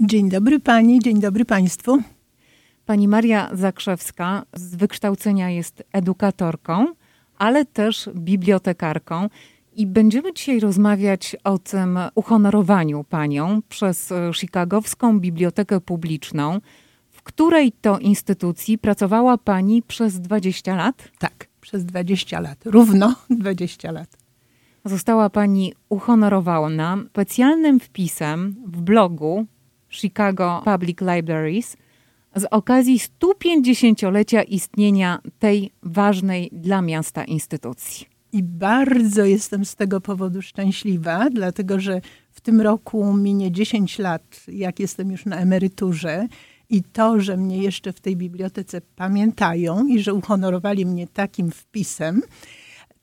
Dzień 0.00 0.28
dobry 0.28 0.60
pani, 0.60 1.00
dzień 1.00 1.20
dobry 1.20 1.44
państwu. 1.44 1.98
Pani 2.86 3.08
Maria 3.08 3.50
Zakrzewska 3.52 4.42
z 4.54 4.74
wykształcenia 4.74 5.50
jest 5.50 5.82
edukatorką, 5.92 6.86
ale 7.38 7.64
też 7.64 8.10
bibliotekarką. 8.14 9.28
I 9.72 9.86
będziemy 9.86 10.32
dzisiaj 10.32 10.60
rozmawiać 10.60 11.36
o 11.44 11.58
tym 11.58 11.98
uhonorowaniu 12.14 13.04
panią 13.04 13.62
przez 13.68 14.12
Chicagowską 14.34 15.20
Bibliotekę 15.20 15.80
Publiczną, 15.80 16.60
w 17.10 17.22
której 17.22 17.72
to 17.72 17.98
instytucji 17.98 18.78
pracowała 18.78 19.38
pani 19.38 19.82
przez 19.82 20.20
20 20.20 20.76
lat? 20.76 21.08
Tak, 21.18 21.48
przez 21.60 21.84
20 21.84 22.40
lat, 22.40 22.58
równo 22.64 23.14
20 23.30 23.92
lat. 23.92 24.16
Została 24.84 25.30
pani 25.30 25.72
uhonorowana 25.88 26.98
specjalnym 27.08 27.80
wpisem 27.80 28.56
w 28.66 28.80
blogu 28.80 29.46
Chicago 29.94 30.62
Public 30.64 30.98
Libraries 31.00 31.76
z 32.36 32.44
okazji 32.50 32.98
150-lecia 32.98 34.42
istnienia 34.42 35.18
tej 35.38 35.70
ważnej 35.82 36.50
dla 36.52 36.82
miasta 36.82 37.24
instytucji. 37.24 38.06
I 38.32 38.42
bardzo 38.42 39.24
jestem 39.24 39.64
z 39.64 39.76
tego 39.76 40.00
powodu 40.00 40.42
szczęśliwa, 40.42 41.30
dlatego 41.30 41.80
że 41.80 42.00
w 42.32 42.40
tym 42.40 42.60
roku 42.60 43.12
minie 43.12 43.52
10 43.52 43.98
lat, 43.98 44.40
jak 44.48 44.80
jestem 44.80 45.10
już 45.10 45.26
na 45.26 45.36
emeryturze. 45.36 46.28
I 46.70 46.82
to, 46.82 47.20
że 47.20 47.36
mnie 47.36 47.58
jeszcze 47.58 47.92
w 47.92 48.00
tej 48.00 48.16
bibliotece 48.16 48.80
pamiętają 48.80 49.86
i 49.86 49.98
że 49.98 50.14
uhonorowali 50.14 50.86
mnie 50.86 51.06
takim 51.06 51.50
wpisem, 51.50 52.22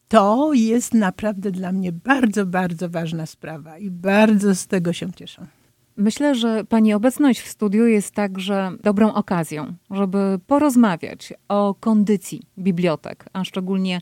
to 0.08 0.54
jest 0.54 0.94
naprawdę 0.94 1.52
dla 1.52 1.71
mnie 1.71 1.91
bardzo, 1.91 2.46
bardzo 2.46 2.90
ważna 2.90 3.26
sprawa 3.26 3.77
i 3.77 3.91
bardzo 3.91 4.55
z 4.55 4.68
tego 4.68 4.94
się 4.94 5.13
cieszę. 5.13 5.61
Myślę, 6.02 6.36
że 6.36 6.64
Pani 6.64 6.94
obecność 6.94 7.41
w 7.41 7.48
studiu 7.48 7.88
jest 7.88 8.16
także 8.16 8.72
dobrą 8.84 9.14
okazją, 9.14 9.73
żeby 9.91 10.40
porozmawiać 10.48 11.34
o 11.48 11.76
kondycji 11.80 12.41
bibliotek, 12.57 13.26
a 13.34 13.44
szczególnie 13.44 14.02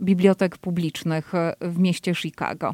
bibliotek 0.00 0.58
publicznych 0.58 1.32
w 1.60 1.78
mieście 1.78 2.14
Chicago. 2.14 2.72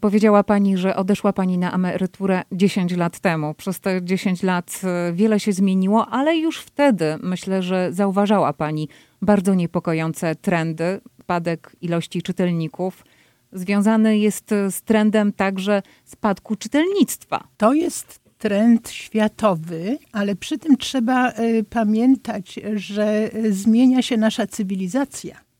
Powiedziała 0.00 0.44
Pani, 0.44 0.76
że 0.76 0.96
odeszła 0.96 1.32
Pani 1.32 1.58
na 1.58 1.72
emeryturę 1.72 2.42
10 2.52 2.96
lat 2.96 3.18
temu. 3.20 3.54
Przez 3.54 3.80
te 3.80 4.04
10 4.04 4.42
lat 4.42 4.80
e, 4.84 5.12
wiele 5.12 5.40
się 5.40 5.52
zmieniło, 5.52 6.06
ale 6.06 6.36
już 6.36 6.60
wtedy 6.60 7.18
myślę, 7.22 7.62
że 7.62 7.92
zauważała 7.92 8.52
Pani 8.52 8.88
bardzo 9.22 9.54
niepokojące 9.54 10.34
trendy, 10.34 11.00
spadek 11.20 11.76
ilości 11.80 12.22
czytelników. 12.22 13.04
Związany 13.52 14.18
jest 14.18 14.50
z 14.70 14.82
trendem 14.82 15.32
także 15.32 15.82
spadku 16.04 16.56
czytelnictwa. 16.56 17.48
To 17.56 17.72
jest 17.72 18.20
trend 18.38 18.90
światowy, 18.90 19.98
ale 20.12 20.36
przy 20.36 20.58
tym 20.58 20.76
trzeba 20.76 21.32
y, 21.32 21.64
pamiętać, 21.70 22.60
że 22.74 23.30
zmienia 23.50 24.02
się 24.02 24.16
nasza 24.16 24.46
cywilizacja 24.46 25.50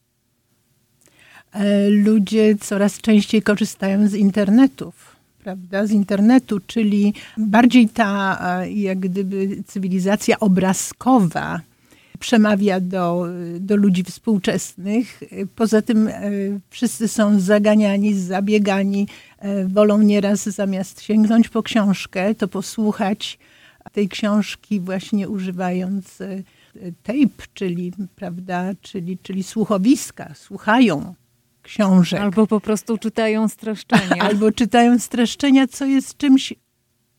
E, 1.53 1.89
ludzie 1.91 2.57
coraz 2.61 3.01
częściej 3.01 3.43
korzystają 3.43 4.09
z 4.09 4.15
internetów. 4.15 5.17
Prawda, 5.39 5.87
z 5.87 5.91
internetu, 5.91 6.61
czyli 6.67 7.15
bardziej 7.39 7.89
ta 7.89 8.39
e, 8.61 8.71
jak 8.71 8.99
gdyby 8.99 9.63
cywilizacja 9.67 10.41
obrazkowa 10.41 11.61
przemawia 12.21 12.81
do, 12.81 13.27
do 13.61 13.77
ludzi 13.77 14.05
współczesnych. 14.05 15.21
Poza 15.57 15.83
tym 15.83 16.09
e, 16.09 16.13
wszyscy 16.71 17.09
są 17.09 17.41
zaganiani, 17.41 18.15
zabiegani, 18.15 19.09
wolą 19.67 20.03
nieraz 20.03 20.43
zamiast 20.43 21.03
sięgnąć 21.03 21.49
po 21.49 21.63
książkę, 21.63 22.35
to 22.35 22.49
posłuchać 22.49 23.39
tej 23.93 24.09
książki 24.09 24.81
właśnie 24.81 25.29
używając 25.29 26.19
tape, 27.03 27.47
czyli, 27.55 27.93
prawda, 28.17 28.71
czyli, 28.81 29.19
czyli 29.19 29.43
słuchowiska, 29.43 30.35
słuchają 30.35 31.15
książek. 31.63 32.21
Albo 32.21 32.47
po 32.47 32.61
prostu 32.61 32.99
czytają 32.99 33.49
streszczenia. 33.49 34.23
Albo 34.29 34.53
czytają 34.53 34.99
streszczenia, 34.99 35.67
co 35.67 35.87
jest 35.87 36.17
czymś 36.17 36.55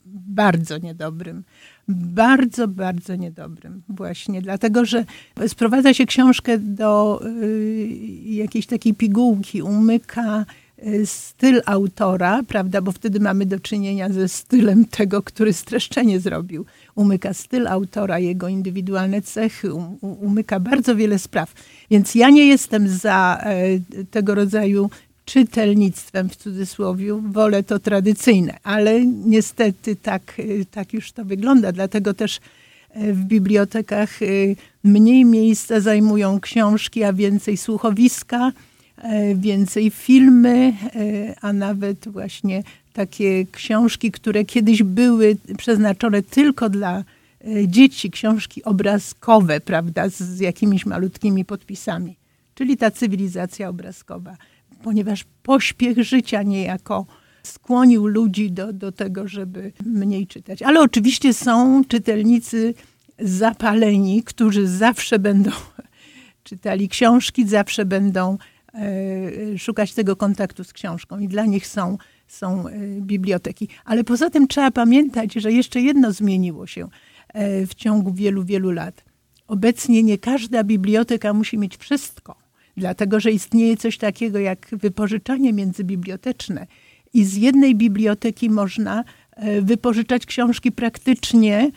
bardzo 0.06 0.78
niedobrym. 0.78 1.44
Bardzo, 1.88 2.68
bardzo 2.68 3.16
niedobrym 3.16 3.82
właśnie, 3.90 4.42
dlatego 4.42 4.86
że 4.86 5.06
sprowadza 5.48 5.94
się 5.94 6.06
książkę 6.06 6.58
do 6.58 7.22
y, 7.42 7.88
jakiejś 8.26 8.66
takiej 8.66 8.94
pigułki, 8.94 9.62
umyka 9.62 10.46
y, 10.86 11.06
styl 11.06 11.62
autora, 11.66 12.44
prawda, 12.48 12.82
bo 12.82 12.92
wtedy 12.92 13.20
mamy 13.20 13.46
do 13.46 13.60
czynienia 13.60 14.10
ze 14.10 14.30
stylem 14.30 14.86
tego, 14.86 15.22
który 15.22 15.54
streszczenie 15.54 16.20
zrobił. 16.20 16.66
Umyka 16.96 17.34
styl 17.34 17.68
autora, 17.68 18.20
jego 18.20 18.48
indywidualne 18.48 19.22
cechy, 19.22 19.74
um, 19.74 19.98
umyka 20.02 20.60
bardzo 20.60 20.96
wiele 20.96 21.20
spraw. 21.20 21.54
Więc 21.92 22.16
ja 22.16 22.30
nie 22.30 22.46
jestem 22.46 22.88
za 22.88 23.42
e, 23.44 23.80
tego 24.12 24.36
rodzaju 24.36 24.90
czytelnictwem 25.34 26.30
w 26.30 26.36
cudzysłowie, 26.36 27.22
wolę 27.32 27.64
to 27.64 27.80
tradycyjne, 27.80 28.58
ale 28.64 29.06
niestety 29.06 29.96
tak, 29.96 30.40
e, 30.40 30.66
tak 30.66 30.94
już 30.94 31.12
to 31.12 31.26
wygląda. 31.26 31.72
Dlatego 31.72 32.14
też 32.14 32.40
e, 32.90 33.14
w 33.14 33.26
bibliotekach 33.26 34.20
mniej 34.84 35.26
miejsca 35.26 35.80
zajmują 35.80 36.40
książki, 36.40 37.04
a 37.04 37.14
więcej 37.14 37.58
słuchowiska, 37.58 38.52
więcej 39.36 39.90
filmy, 39.90 40.74
a 41.42 41.54
nawet 41.54 42.08
właśnie 42.08 42.64
takie 42.94 43.46
książki, 43.52 44.12
które 44.12 44.46
kiedyś 44.46 44.84
były 44.84 45.38
przeznaczone 45.58 46.24
tylko 46.24 46.70
dla 46.70 47.04
E, 47.48 47.68
dzieci 47.68 48.12
książki 48.12 48.64
obrazkowe, 48.64 49.60
prawda, 49.60 50.10
z 50.10 50.40
jakimiś 50.40 50.86
malutkimi 50.86 51.46
podpisami. 51.46 52.16
Czyli 52.56 52.78
ta 52.78 52.92
cywilizacja 52.92 53.70
obrazkowa, 53.70 54.38
ponieważ 54.84 55.26
pośpiech 55.44 56.04
życia 56.04 56.44
niejako 56.44 57.06
skłonił 57.44 58.08
ludzi 58.08 58.52
do, 58.52 58.74
do 58.74 58.92
tego, 58.92 59.28
żeby 59.28 59.72
mniej 59.86 60.28
czytać. 60.28 60.62
Ale 60.62 60.82
oczywiście 60.82 61.34
są 61.34 61.84
czytelnicy 61.88 62.74
zapaleni, 63.20 64.24
którzy 64.24 64.68
zawsze 64.68 65.20
będą 65.20 65.52
czytali 66.44 66.90
książki, 66.90 67.48
zawsze 67.48 67.86
będą 67.86 68.38
e, 68.74 69.58
szukać 69.58 69.94
tego 69.94 70.16
kontaktu 70.16 70.64
z 70.64 70.74
książką 70.74 71.20
i 71.20 71.28
dla 71.28 71.46
nich 71.46 71.68
są, 71.68 71.98
są 72.28 72.68
e, 72.68 72.72
biblioteki. 73.02 73.68
Ale 73.86 74.04
poza 74.04 74.30
tym 74.30 74.48
trzeba 74.48 74.72
pamiętać, 74.72 75.34
że 75.34 75.52
jeszcze 75.52 75.82
jedno 75.82 76.12
zmieniło 76.12 76.68
się. 76.68 76.88
E, 77.34 77.68
w 77.68 77.76
ciągu 77.76 78.14
wielu, 78.14 78.44
wielu 78.44 78.72
lat. 78.72 79.04
Obecnie 79.48 80.04
nie 80.04 80.18
każda 80.18 80.64
biblioteka 80.64 81.34
musi 81.34 81.58
mieć 81.58 81.78
wszystko, 81.78 82.41
dlatego 82.78 83.20
że 83.20 83.32
istnieje 83.32 83.78
coś 83.78 83.98
takiego 83.98 84.40
jak 84.40 84.68
wypożyczanie 84.72 85.54
międzybiblioteczne. 85.54 86.68
I 87.14 87.26
z 87.26 87.36
jednej 87.36 87.76
biblioteki 87.76 88.50
można 88.50 89.04
e, 89.32 89.62
wypożyczać 89.62 90.26
książki 90.26 90.72
praktycznie 90.72 91.72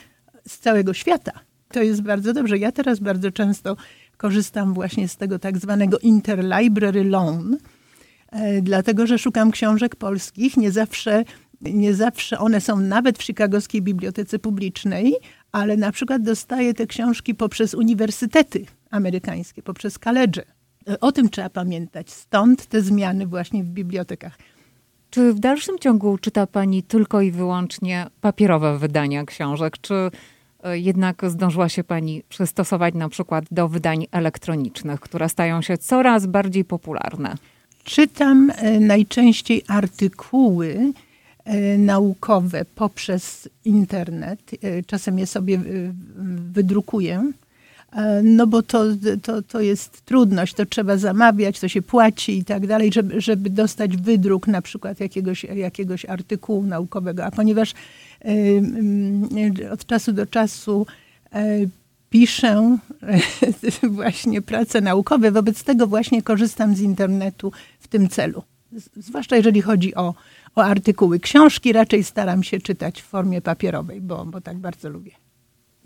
z 0.48 0.58
całego 0.58 0.94
świata. 0.94 1.32
To 1.68 1.82
jest 1.82 2.02
bardzo 2.02 2.32
dobrze. 2.32 2.58
Ja 2.58 2.72
teraz 2.72 3.00
bardzo 3.00 3.30
często 3.30 3.76
korzystam 4.16 4.74
właśnie 4.74 5.08
z 5.08 5.16
tego 5.16 5.38
tak 5.38 5.58
zwanego 5.58 5.98
interlibrary 5.98 7.04
loan, 7.04 7.56
e, 8.30 8.62
dlatego 8.62 9.06
że 9.06 9.18
szukam 9.18 9.50
książek 9.50 9.96
polskich. 9.96 10.56
Nie 10.56 10.72
zawsze, 10.72 11.24
nie 11.60 11.94
zawsze 11.94 12.38
one 12.38 12.60
są 12.60 12.80
nawet 12.80 13.18
w 13.18 13.22
Chicagowskiej 13.22 13.82
Bibliotece 13.82 14.38
Publicznej, 14.38 15.14
ale 15.52 15.76
na 15.76 15.92
przykład 15.92 16.22
dostaje 16.22 16.74
te 16.74 16.86
książki 16.86 17.34
poprzez 17.34 17.74
uniwersytety 17.74 18.66
amerykańskie, 18.90 19.62
poprzez 19.62 19.98
college. 19.98 20.42
O 21.00 21.12
tym 21.12 21.28
trzeba 21.28 21.50
pamiętać. 21.50 22.10
Stąd 22.10 22.66
te 22.66 22.80
zmiany 22.80 23.26
właśnie 23.26 23.64
w 23.64 23.66
bibliotekach. 23.66 24.38
Czy 25.10 25.32
w 25.32 25.38
dalszym 25.38 25.78
ciągu 25.78 26.18
czyta 26.18 26.46
Pani 26.46 26.82
tylko 26.82 27.20
i 27.20 27.30
wyłącznie 27.30 28.06
papierowe 28.20 28.78
wydania 28.78 29.24
książek, 29.24 29.78
czy 29.80 30.10
e, 30.62 30.78
jednak 30.78 31.22
zdążyła 31.30 31.68
się 31.68 31.84
Pani 31.84 32.22
przystosować 32.28 32.94
na 32.94 33.08
przykład 33.08 33.44
do 33.50 33.68
wydań 33.68 34.06
elektronicznych, 34.12 35.00
które 35.00 35.28
stają 35.28 35.62
się 35.62 35.78
coraz 35.78 36.26
bardziej 36.26 36.64
popularne? 36.64 37.34
Czytam 37.84 38.50
e, 38.56 38.80
najczęściej 38.80 39.62
artykuły 39.68 40.92
E, 41.44 41.78
naukowe 41.78 42.64
poprzez 42.74 43.48
internet. 43.64 44.50
Czasem 44.86 45.18
je 45.18 45.26
sobie 45.26 45.60
wydrukuję, 46.52 47.32
no 48.22 48.46
bo 48.46 48.62
to, 48.62 48.84
to, 49.22 49.42
to 49.42 49.60
jest 49.60 50.04
trudność, 50.04 50.54
to 50.54 50.66
trzeba 50.66 50.96
zamawiać, 50.96 51.60
to 51.60 51.68
się 51.68 51.82
płaci 51.82 52.38
i 52.38 52.44
tak 52.44 52.66
dalej, 52.66 52.92
żeby, 52.92 53.20
żeby 53.20 53.50
dostać 53.50 53.96
wydruk 53.96 54.46
na 54.46 54.62
przykład 54.62 55.00
jakiegoś, 55.00 55.44
jakiegoś 55.44 56.04
artykułu 56.04 56.62
naukowego. 56.62 57.24
A 57.24 57.30
ponieważ 57.30 57.74
od 59.72 59.86
czasu 59.86 60.12
do 60.12 60.26
czasu 60.26 60.86
piszę 62.10 62.78
właśnie 63.82 64.42
prace 64.42 64.80
naukowe, 64.80 65.30
wobec 65.30 65.64
tego 65.64 65.86
właśnie 65.86 66.22
korzystam 66.22 66.76
z 66.76 66.80
internetu 66.80 67.52
w 67.80 67.88
tym 67.88 68.08
celu 68.08 68.42
zwłaszcza 68.96 69.36
jeżeli 69.36 69.62
chodzi 69.62 69.94
o, 69.94 70.14
o 70.54 70.62
artykuły. 70.62 71.20
Książki 71.20 71.72
raczej 71.72 72.04
staram 72.04 72.42
się 72.42 72.60
czytać 72.60 73.02
w 73.02 73.04
formie 73.04 73.40
papierowej, 73.40 74.00
bo, 74.00 74.24
bo 74.24 74.40
tak 74.40 74.56
bardzo 74.56 74.88
lubię. 74.88 75.12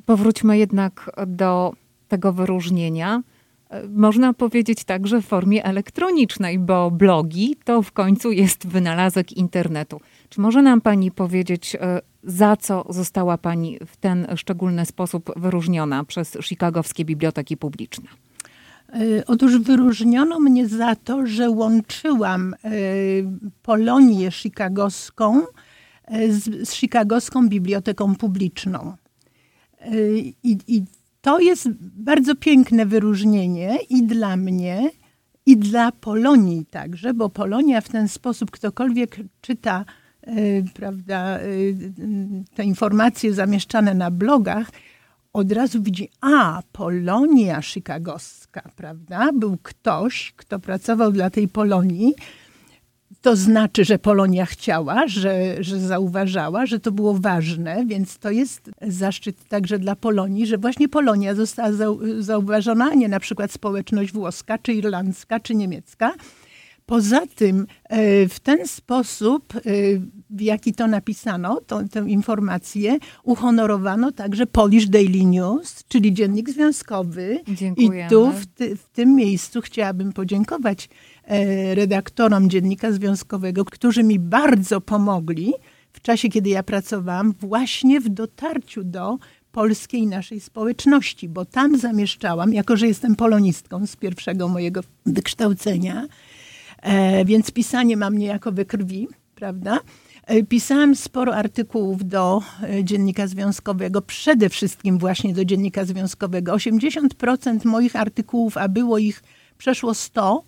Powróćmy 0.06 0.58
jednak 0.58 1.10
do 1.26 1.72
tego 2.08 2.32
wyróżnienia. 2.32 3.22
Można 3.88 4.34
powiedzieć 4.34 4.84
także 4.84 5.22
w 5.22 5.26
formie 5.26 5.64
elektronicznej, 5.64 6.58
bo 6.58 6.90
blogi 6.90 7.56
to 7.64 7.82
w 7.82 7.93
końcu 7.93 8.32
jest 8.32 8.66
wynalazek 8.66 9.32
internetu. 9.32 10.00
Czy 10.28 10.40
może 10.40 10.62
nam 10.62 10.81
Pani 10.81 11.10
powiedzieć, 11.10 11.75
e, 11.81 12.00
za 12.25 12.56
co 12.56 12.84
została 12.88 13.38
Pani 13.38 13.78
w 13.87 13.96
ten 13.96 14.26
szczególny 14.37 14.87
sposób 14.87 15.32
wyróżniona 15.37 16.05
przez 16.05 16.38
chicagowskie 16.43 17.05
biblioteki 17.05 17.56
publiczne? 17.56 18.08
E, 18.93 19.26
otóż 19.26 19.58
wyróżniono 19.58 20.40
mnie 20.40 20.69
za 20.69 20.96
to, 20.96 21.26
że 21.26 21.50
łączyłam 21.50 22.55
e, 22.55 22.70
Polonię 23.62 24.31
chicagowską 24.31 25.43
z, 26.28 26.69
z 26.69 26.72
chicagowską 26.72 27.49
biblioteką 27.49 28.14
publiczną. 28.14 28.96
I, 30.43 30.58
I, 30.66 30.82
to 31.29 31.41
jest 31.41 31.69
bardzo 31.81 32.35
piękne 32.35 32.87
wyróżnienie 32.87 33.79
i 33.91 34.07
dla 34.07 34.37
mnie, 34.37 34.91
i 35.47 35.57
dla 35.57 35.93
Polonii 35.93 36.67
także, 36.67 37.15
bo 37.15 37.29
Polonia 37.29 37.81
w 37.81 37.89
ten 37.89 38.09
sposób, 38.09 38.51
ktokolwiek 38.51 39.17
czyta 39.41 39.85
Y, 40.37 40.65
prawda, 40.75 41.41
y, 41.41 41.75
te 42.55 42.65
informacje 42.65 43.35
zamieszczane 43.35 43.95
na 43.95 44.11
blogach, 44.11 44.71
od 45.33 45.53
razu 45.53 45.83
widzi, 45.83 46.09
a 46.21 46.63
Polonia 46.73 47.63
chicagowska, 47.63 48.71
prawda? 48.77 49.33
Był 49.33 49.57
ktoś, 49.63 50.33
kto 50.37 50.59
pracował 50.59 51.13
dla 51.13 51.31
tej 51.31 51.49
Polonii. 51.49 52.15
To 53.20 53.37
znaczy, 53.37 53.84
że 53.84 53.99
Polonia 53.99 54.46
chciała, 54.46 55.08
że, 55.08 55.56
że 55.60 55.81
zauważała, 55.81 56.66
że 56.66 56.81
to 56.81 56.93
było 56.93 57.14
ważne, 57.14 57.84
więc 57.87 58.19
to 58.19 58.31
jest 58.31 58.70
zaszczyt 58.82 59.49
także 59.49 59.78
dla 59.78 59.96
Polonii, 59.96 60.46
że 60.46 60.58
właśnie 60.58 60.88
Polonia 60.88 61.34
została 61.34 61.70
zauważona, 62.19 62.90
a 62.90 62.94
nie 62.94 63.08
na 63.08 63.20
przykład 63.20 63.52
społeczność 63.52 64.12
włoska, 64.12 64.58
czy 64.58 64.72
irlandzka, 64.72 65.40
czy 65.40 65.55
niemiecka, 65.55 66.14
Poza 66.88 67.20
tym 67.34 67.66
e, 67.84 68.28
w 68.28 68.40
ten 68.40 68.66
sposób, 68.66 69.55
e, 69.56 69.60
w 70.31 70.40
jaki 70.40 70.75
to 70.75 70.87
napisano, 70.87 71.60
to, 71.66 71.81
tę 71.90 72.05
informację, 72.06 72.99
uhonorowano 73.22 74.12
także 74.12 74.46
Polish 74.46 74.87
Daily 74.87 75.25
News, 75.25 75.84
czyli 75.88 76.14
dziennik 76.14 76.50
związkowy. 76.50 77.40
Dziękujemy. 77.49 78.06
I 78.06 78.10
tu 78.10 78.32
w, 78.32 78.46
ty, 78.46 78.76
w 78.76 78.88
tym 78.88 79.14
miejscu 79.14 79.60
chciałabym 79.60 80.12
podziękować 80.12 80.88
redaktorom 81.75 82.51
dziennika 82.51 82.93
związkowego, 82.93 83.65
którzy 83.65 84.03
mi 84.03 84.19
bardzo 84.19 84.81
pomogli 84.81 85.53
w 85.93 86.01
czasie, 86.01 86.29
kiedy 86.29 86.51
ja 86.51 86.63
pracowałam, 86.63 87.35
właśnie 87.41 88.01
w 88.01 88.09
dotarciu 88.09 88.85
do 88.85 89.19
polskiej 89.53 90.07
naszej 90.07 90.41
społeczności, 90.41 91.29
bo 91.29 91.45
tam 91.45 91.79
zamieszczałam, 91.79 92.53
jako 92.53 92.77
że 92.77 92.87
jestem 92.87 93.17
polonistką 93.17 93.87
z 93.87 93.97
pierwszego 93.97 94.49
mojego 94.49 94.81
wykształcenia, 95.07 96.07
E, 96.83 97.25
więc 97.25 97.51
pisanie 97.51 97.97
mam 97.97 98.19
niejako 98.19 98.53
we 98.53 98.65
krwi, 98.65 99.09
prawda? 99.35 99.79
E, 100.27 100.43
pisałam 100.43 100.95
sporo 100.97 101.35
artykułów 101.35 102.05
do 102.05 102.43
e, 102.63 102.85
dziennika 102.85 103.27
związkowego, 103.27 104.03
przede 104.03 104.49
wszystkim 104.49 104.99
właśnie 104.99 105.35
do 105.35 105.45
dziennika 105.45 105.85
związkowego. 105.85 106.53
80% 106.53 107.65
moich 107.65 107.97
artykułów, 107.97 108.57
a 108.57 108.69
było 108.69 108.99
ich 108.99 109.23
przeszło 109.59 109.95
100, 109.95 110.45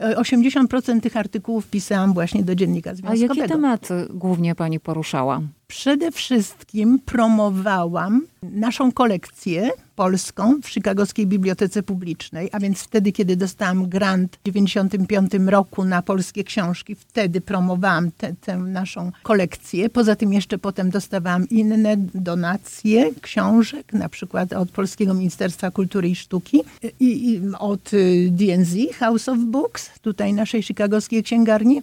80% 0.00 1.00
tych 1.00 1.16
artykułów 1.16 1.66
pisałam 1.66 2.14
właśnie 2.14 2.42
do 2.42 2.54
dziennika 2.54 2.94
związkowego. 2.94 3.32
A 3.32 3.36
jakie 3.36 3.48
tematy 3.48 4.06
głównie 4.10 4.54
pani 4.54 4.80
poruszała? 4.80 5.40
Przede 5.66 6.10
wszystkim 6.12 6.98
promowałam 7.04 8.26
naszą 8.42 8.92
kolekcję 8.92 9.70
polską 10.02 10.60
w 10.62 10.68
Chicagowskiej 10.68 11.26
Bibliotece 11.26 11.82
Publicznej, 11.82 12.48
a 12.52 12.60
więc 12.60 12.82
wtedy, 12.82 13.12
kiedy 13.12 13.36
dostałam 13.36 13.88
grant 13.88 14.36
w 14.36 14.42
1995 14.42 15.50
roku 15.50 15.84
na 15.84 16.02
polskie 16.02 16.44
książki, 16.44 16.94
wtedy 16.94 17.40
promowałam 17.40 18.10
te, 18.10 18.34
tę 18.40 18.56
naszą 18.56 19.12
kolekcję. 19.22 19.88
Poza 19.88 20.16
tym 20.16 20.32
jeszcze 20.32 20.58
potem 20.58 20.90
dostawałam 20.90 21.48
inne 21.48 21.96
donacje 22.14 23.10
książek, 23.20 23.92
na 23.92 24.08
przykład 24.08 24.52
od 24.52 24.70
Polskiego 24.70 25.14
Ministerstwa 25.14 25.70
Kultury 25.70 26.08
i 26.08 26.16
Sztuki 26.16 26.60
i, 27.00 27.30
i 27.30 27.40
od 27.58 27.94
y, 27.94 28.28
DNZ, 28.30 28.76
House 28.98 29.28
of 29.28 29.38
Books, 29.38 29.90
tutaj 30.00 30.34
naszej 30.34 30.62
chicagowskiej 30.62 31.22
księgarni. 31.22 31.82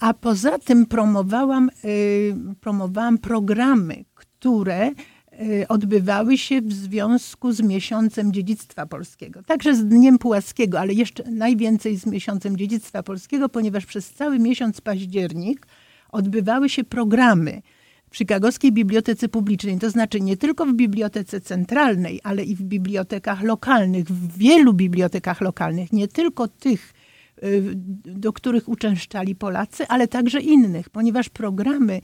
A 0.00 0.14
poza 0.14 0.58
tym 0.58 0.86
promowałam, 0.86 1.70
y, 1.84 2.34
promowałam 2.60 3.18
programy, 3.18 4.04
które 4.14 4.90
odbywały 5.68 6.38
się 6.38 6.60
w 6.60 6.72
związku 6.72 7.52
z 7.52 7.62
miesiącem 7.62 8.32
dziedzictwa 8.32 8.86
polskiego. 8.86 9.42
Także 9.42 9.74
z 9.74 9.86
Dniem 9.86 10.18
Pułaskiego, 10.18 10.80
ale 10.80 10.92
jeszcze 10.92 11.30
najwięcej 11.30 11.96
z 11.96 12.06
miesiącem 12.06 12.56
dziedzictwa 12.56 13.02
polskiego, 13.02 13.48
ponieważ 13.48 13.86
przez 13.86 14.10
cały 14.10 14.38
miesiąc 14.38 14.80
październik 14.80 15.66
odbywały 16.08 16.68
się 16.68 16.84
programy 16.84 17.62
w 18.10 18.16
Chicagowskiej 18.16 18.72
Bibliotece 18.72 19.28
Publicznej, 19.28 19.78
to 19.78 19.90
znaczy 19.90 20.20
nie 20.20 20.36
tylko 20.36 20.66
w 20.66 20.72
Bibliotece 20.72 21.40
Centralnej, 21.40 22.20
ale 22.22 22.44
i 22.44 22.56
w 22.56 22.62
bibliotekach 22.62 23.42
lokalnych, 23.42 24.04
w 24.04 24.38
wielu 24.38 24.74
bibliotekach 24.74 25.40
lokalnych, 25.40 25.92
nie 25.92 26.08
tylko 26.08 26.48
tych, 26.48 26.92
Y, 27.42 27.72
do 28.04 28.32
których 28.32 28.68
uczęszczali 28.68 29.34
Polacy, 29.34 29.88
ale 29.88 30.08
także 30.08 30.40
innych, 30.40 30.90
ponieważ 30.90 31.28
programy 31.28 32.00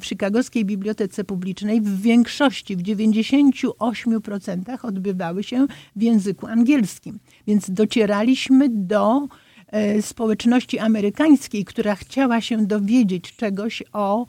w 0.00 0.04
Chicagowskiej 0.04 0.64
Bibliotece 0.64 1.24
Publicznej 1.24 1.80
w 1.80 2.02
większości, 2.02 2.76
w 2.76 2.82
98% 2.82 4.78
odbywały 4.82 5.42
się 5.42 5.66
w 5.96 6.02
języku 6.02 6.46
angielskim. 6.46 7.18
Więc 7.46 7.70
docieraliśmy 7.70 8.68
do 8.68 9.28
e, 9.66 10.02
społeczności 10.02 10.78
amerykańskiej, 10.78 11.64
która 11.64 11.94
chciała 11.94 12.40
się 12.40 12.66
dowiedzieć 12.66 13.36
czegoś 13.36 13.82
o 13.92 14.26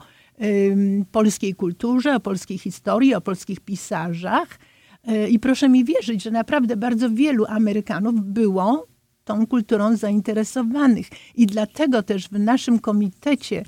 polskiej 1.12 1.56
kulturze, 1.56 2.16
o 2.16 2.20
polskiej 2.20 2.58
historii, 2.58 3.16
o 3.16 3.22
polskich 3.22 3.60
pisarzach. 3.60 4.60
E, 5.04 5.30
I 5.30 5.40
proszę 5.40 5.70
mi 5.70 5.86
wierzyć, 5.86 6.24
że 6.24 6.32
naprawdę 6.32 6.78
bardzo 6.78 7.10
wielu 7.10 7.46
Amerykanów 7.46 8.22
było 8.22 8.88
tą 9.24 9.48
kulturą 9.48 9.98
zainteresowanych. 9.98 11.08
I 11.36 11.48
dlatego 11.48 12.04
też 12.04 12.28
w 12.28 12.40
naszym 12.40 12.80
komitecie, 12.80 13.64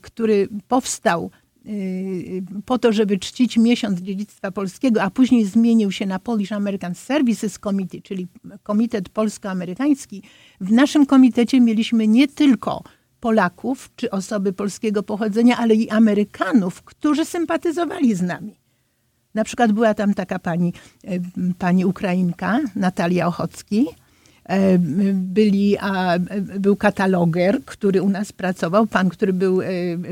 który 0.00 0.48
powstał 0.68 1.30
e, 1.66 1.70
po 2.66 2.78
to, 2.78 2.92
żeby 2.92 3.18
czcić 3.18 3.56
miesiąc 3.56 4.00
dziedzictwa 4.00 4.50
polskiego, 4.50 5.02
a 5.02 5.10
później 5.10 5.44
zmienił 5.44 5.92
się 5.92 6.06
na 6.06 6.18
Polish 6.18 6.52
American 6.52 6.94
Services 6.94 7.58
Committee, 7.58 8.02
czyli 8.02 8.26
Komitet 8.62 9.08
Polsko-Amerykański, 9.08 10.22
w 10.60 10.72
naszym 10.72 11.06
komitecie 11.06 11.60
mieliśmy 11.60 12.08
nie 12.08 12.28
tylko 12.28 12.82
Polaków 13.20 13.90
czy 13.96 14.10
osoby 14.10 14.52
polskiego 14.52 15.02
pochodzenia, 15.02 15.56
ale 15.56 15.74
i 15.74 15.90
Amerykanów, 15.90 16.82
którzy 16.82 17.24
sympatyzowali 17.24 18.14
z 18.14 18.22
nami. 18.22 18.54
Na 19.34 19.44
przykład 19.44 19.72
była 19.72 19.94
tam 19.94 20.14
taka 20.14 20.38
pani, 20.38 20.72
e, 21.04 21.18
pani 21.58 21.84
Ukrainka, 21.84 22.60
Natalia 22.76 23.26
Ochocki, 23.26 23.86
E, 23.88 24.01
byli, 25.12 25.78
a, 25.78 26.18
był 26.58 26.76
kataloger, 26.76 27.64
który 27.64 28.02
u 28.02 28.08
nas 28.08 28.32
pracował, 28.32 28.86
pan, 28.86 29.08
który 29.08 29.32
był 29.32 29.62
e, 29.62 29.66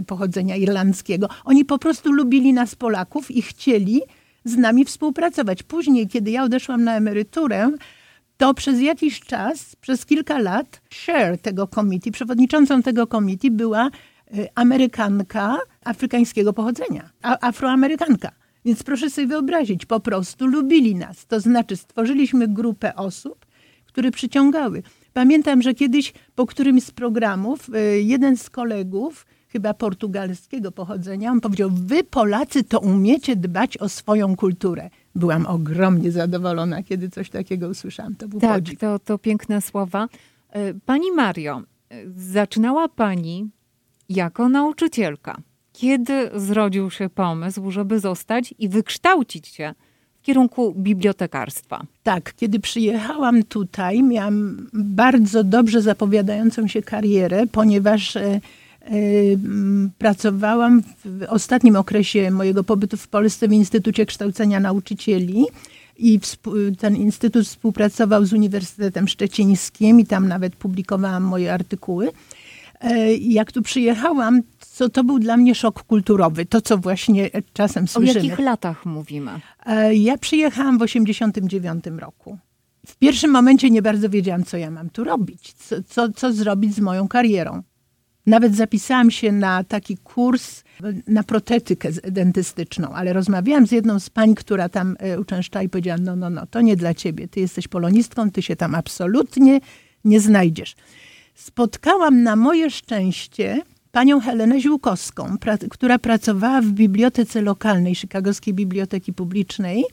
pochodzenia 0.07 0.57
irlandzkiego. 0.57 1.29
Oni 1.45 1.65
po 1.65 1.79
prostu 1.79 2.13
lubili 2.13 2.53
nas 2.53 2.75
Polaków 2.75 3.31
i 3.31 3.43
chcieli 3.43 4.01
z 4.45 4.57
nami 4.57 4.85
współpracować. 4.85 5.63
Później, 5.63 6.09
kiedy 6.09 6.31
ja 6.31 6.45
odeszłam 6.45 6.85
na 6.85 6.97
emeryturę, 6.97 7.71
to 8.37 8.55
przez 8.55 8.81
jakiś 8.81 9.21
czas, 9.21 9.77
przez 9.77 10.07
kilka 10.07 10.39
lat, 10.39 10.81
chair 11.07 11.39
tego 11.39 11.67
committee, 11.67 12.11
przewodniczącą 12.11 12.83
tego 12.83 13.07
committee 13.07 13.51
była 13.51 13.87
e, 13.87 13.91
Amerykanka 14.55 15.59
afrykańskiego 15.85 16.53
pochodzenia, 16.53 17.11
afroamerykanka. 17.23 18.33
Więc 18.65 18.83
proszę 18.83 19.11
sobie 19.11 19.27
wyobrazić, 19.27 19.87
po 19.87 20.01
prostu 20.01 20.47
lubili 20.47 20.95
nas. 20.95 21.27
To 21.27 21.41
znaczy 21.41 21.77
stworzyliśmy 21.77 22.49
grupę 22.49 22.95
osób, 22.95 23.47
które 23.93 24.11
przyciągały. 24.11 24.83
Pamiętam, 25.13 25.63
że 25.63 25.75
kiedyś 25.75 26.13
po 26.35 26.47
którymś 26.47 26.83
z 26.83 26.91
programów 26.91 27.71
e, 27.75 28.01
jeden 28.01 28.37
z 28.37 28.51
kolegów, 28.51 29.27
chyba 29.49 29.75
portugalskiego 29.75 30.73
pochodzenia, 30.73 31.31
on 31.31 31.41
powiedział: 31.41 31.71
Wy, 31.73 32.05
Polacy, 32.05 32.65
to 32.65 32.81
umiecie 32.81 33.37
dbać 33.37 33.79
o 33.79 33.89
swoją 33.89 34.37
kulturę. 34.37 34.91
Byłam 35.15 35.47
ogromnie 35.47 36.13
zadowolona, 36.13 36.83
kiedy 36.83 37.11
coś 37.11 37.31
takiego 37.31 37.69
usłyszałam. 37.69 38.15
To 38.15 38.29
był 38.29 38.41
tak, 38.41 38.65
to, 38.79 38.99
to 38.99 39.19
piękne 39.19 39.61
słowa. 39.61 40.09
E, 40.51 40.75
pani 40.75 41.13
Mario, 41.13 41.63
e, 41.91 42.03
zaczynała 42.17 42.89
Pani 42.89 43.51
jako 44.09 44.49
nauczycielka. 44.49 45.37
Kiedy 45.73 46.31
zrodził 46.35 46.91
się 46.91 47.09
pomysł, 47.09 47.71
żeby 47.71 48.01
zostać 48.01 48.55
i 48.59 48.69
wykształcić 48.69 49.47
się 49.47 49.75
w 50.21 50.23
kierunku 50.23 50.75
bibliotekarstwa. 50.77 51.83
Tak, 52.03 52.35
kiedy 52.37 52.61
przyjechałam 52.61 53.43
tutaj, 53.43 54.03
miałam 54.03 54.67
bardzo 54.73 55.45
dobrze 55.45 55.83
zapowiadającą 55.83 56.69
się 56.69 56.83
karierę, 56.83 57.47
ponieważ 57.47 58.17
e, 58.17 58.23
e, 58.23 58.41
pracowałam 59.99 60.83
w 61.05 61.23
ostatnim 61.29 61.77
okresie 61.77 62.31
mojego 62.31 62.65
pobytu 62.65 62.97
w 62.97 63.09
Polsce 63.09 63.49
w 63.49 63.53
Instytucie 63.53 64.07
Kształcenia 64.07 64.61
Nauczycieli 64.61 65.45
i 65.99 66.21
ten 66.79 66.97
instytut 66.97 67.47
współpracował 67.47 68.25
z 68.25 68.33
Uniwersytetem 68.33 69.09
Szczecińskim 69.09 70.01
i 70.01 70.07
tam 70.07 70.29
nawet 70.29 70.57
publikowałam 70.57 71.23
moje 71.23 71.55
artykuły. 71.55 72.11
E, 72.81 73.15
jak 73.15 73.53
tu 73.53 73.63
przyjechałam, 73.63 74.43
to, 74.79 74.89
to 74.89 75.05
był 75.05 75.19
dla 75.19 75.37
mnie 75.37 75.55
szok 75.55 75.83
kulturowy. 75.83 76.47
To, 76.47 76.61
co 76.61 76.79
właśnie 76.79 77.31
czasem 77.53 77.89
słyszymy. 77.89 78.21
O 78.21 78.23
jakich 78.25 78.39
latach 78.39 78.87
mówimy? 78.87 79.41
E, 79.67 79.95
ja 79.95 80.19
przyjechałam 80.19 80.79
w 80.79 80.83
89 80.83 81.85
roku. 81.99 82.39
W 82.87 82.97
pierwszym 82.97 83.31
momencie 83.31 83.71
nie 83.71 83.83
bardzo 83.83 84.09
wiedziałam, 84.09 84.45
co 84.45 84.57
ja 84.57 84.71
mam 84.71 84.91
tu 84.91 85.05
robić, 85.05 85.53
co, 85.53 85.83
co, 85.83 86.13
co 86.13 86.33
zrobić 86.33 86.75
z 86.75 86.81
moją 86.81 87.09
karierą. 87.09 87.63
Nawet 88.27 88.57
zapisałam 88.57 89.11
się 89.11 89.33
na 89.33 89.65
taki 89.65 89.97
kurs 89.97 90.65
na 91.07 91.23
protetykę 91.23 91.89
dentystyczną, 91.93 92.89
ale 92.89 93.13
rozmawiałam 93.13 93.67
z 93.67 93.73
jedną 93.73 94.01
z 94.01 94.11
pań, 94.11 94.35
która 94.35 94.69
tam 94.69 94.97
e, 94.99 95.21
uczęszcza 95.21 95.63
i 95.63 95.69
powiedziała, 95.69 95.99
no, 95.99 96.17
no, 96.17 96.31
no, 96.31 96.47
to 96.47 96.61
nie 96.61 96.77
dla 96.77 96.95
ciebie. 96.95 97.29
Ty 97.29 97.41
jesteś 97.41 97.69
polonistką, 97.69 98.31
ty 98.31 98.43
się 98.43 98.57
tam 98.57 98.75
absolutnie 98.75 99.61
nie 100.05 100.21
znajdziesz. 100.21 100.75
Spotkałam 101.35 102.23
na 102.23 102.37
moje 102.37 102.71
szczęście 102.71 103.63
panią 103.93 104.21
Helenę 104.21 104.61
Ziółkowską, 104.61 105.39
pra 105.39 105.59
która 105.71 105.99
pracowała 105.99 106.61
w 106.61 106.67
bibliotece 106.67 107.43
lokalnej 107.43 107.95
Chicagowskiej 107.95 108.55
Biblioteki 108.55 109.13
Publicznej 109.13 109.85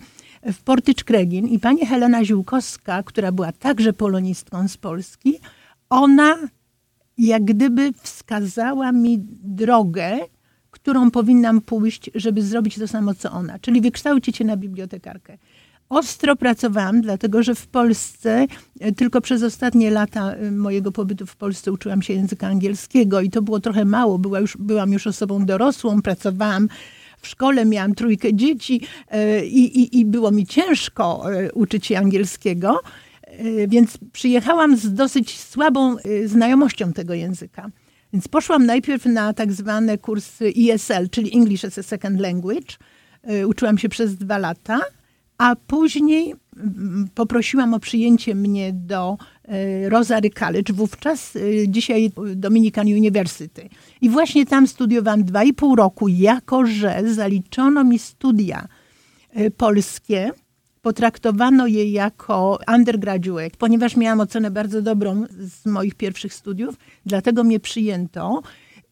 w 0.53 0.63
Portycz 0.63 1.03
Kregin 1.03 1.47
i 1.47 1.59
pani 1.59 1.85
Helena 1.85 2.25
Ziółkowska, 2.25 3.03
która 3.03 3.31
była 3.31 3.51
także 3.51 3.93
polonistką 3.93 4.67
z 4.67 4.77
Polski, 4.77 5.39
ona 5.89 6.37
jak 7.17 7.45
gdyby 7.45 7.93
wskazała 7.93 8.91
mi 8.91 9.19
drogę, 9.43 10.17
którą 10.71 11.11
powinnam 11.11 11.61
pójść, 11.61 12.09
żeby 12.15 12.41
zrobić 12.41 12.79
to 12.79 12.87
samo 12.87 13.13
co 13.13 13.31
ona, 13.31 13.59
czyli 13.59 13.81
wykształcić 13.81 14.37
się 14.37 14.45
na 14.45 14.57
bibliotekarkę. 14.57 15.37
Ostro 15.89 16.36
pracowałam, 16.36 17.01
dlatego 17.01 17.44
że 17.44 17.56
w 17.56 17.67
Polsce 17.67 18.48
e, 18.79 18.91
tylko 18.91 19.22
przez 19.22 19.44
ostatnie 19.44 19.91
lata 19.91 20.34
e, 20.34 20.51
mojego 20.51 20.91
pobytu 20.91 21.25
w 21.25 21.36
Polsce 21.36 21.72
uczyłam 21.72 22.01
się 22.01 22.13
języka 22.13 22.48
angielskiego 22.48 23.22
i 23.22 23.29
to 23.29 23.41
było 23.41 23.60
trochę 23.60 23.86
mało. 23.86 24.17
Była 24.17 24.39
już, 24.39 24.58
byłam 24.58 24.94
już 24.94 25.08
osobą 25.08 25.46
dorosłą, 25.46 26.01
pracowałam 26.01 26.67
w 27.22 27.27
szkole, 27.27 27.65
miałam 27.65 27.96
trójkę 27.96 28.34
dzieci 28.34 28.82
e, 29.12 29.46
i, 29.46 29.79
i, 29.82 30.00
i 30.00 30.06
było 30.06 30.32
mi 30.32 30.46
ciężko 30.46 31.25
uczyć 31.53 31.86
się 31.86 31.98
angielskiego, 31.98 32.79
więc 33.67 33.98
przyjechałam 34.13 34.77
z 34.77 34.94
dosyć 34.94 35.39
słabą 35.39 35.96
znajomością 36.25 36.94
tego 36.94 37.13
języka. 37.13 37.70
Więc 38.13 38.27
poszłam 38.27 38.65
najpierw 38.65 39.06
na 39.06 39.34
tak 39.34 39.53
zwane 39.53 39.98
kursy 39.98 40.53
ESL, 40.58 41.10
czyli 41.12 41.38
English 41.38 41.65
as 41.65 41.77
a 41.77 41.84
Second 41.84 42.20
Language. 42.20 42.75
Uczyłam 43.48 43.77
się 43.77 43.89
przez 43.89 44.15
dwa 44.15 44.38
lata 44.38 44.79
a 45.38 45.56
później 45.67 46.34
mm, 46.58 47.08
poprosiłam 47.15 47.74
o 47.74 47.79
przyjęcie 47.79 48.36
mnie 48.36 48.74
do 48.74 49.17
e, 49.44 49.89
Rosary 49.89 50.29
College, 50.29 50.74
wówczas 50.74 51.36
e, 51.36 51.39
dzisiaj 51.67 52.12
Dominican 52.36 52.88
University. 52.88 53.70
I 54.01 54.10
właśnie 54.10 54.46
tam 54.46 54.67
studiowałam 54.67 55.24
dwa 55.24 55.44
i 55.44 55.53
pół 55.53 55.75
roku, 55.75 56.08
jako 56.08 56.65
że 56.65 57.01
zaliczono 57.06 57.84
mi 57.84 58.00
studia 58.00 58.67
e, 59.34 59.51
polskie, 59.51 60.32
potraktowano 60.82 61.67
je 61.67 61.91
jako 61.91 62.60
undergraduate, 62.75 63.58
ponieważ 63.58 63.96
miałam 63.96 64.20
ocenę 64.20 64.51
bardzo 64.51 64.82
dobrą 64.82 65.24
z 65.29 65.65
moich 65.65 65.96
pierwszych 65.96 66.34
studiów, 66.34 66.75
dlatego 67.06 67.44
mnie 67.44 67.60
przyjęto 67.60 68.41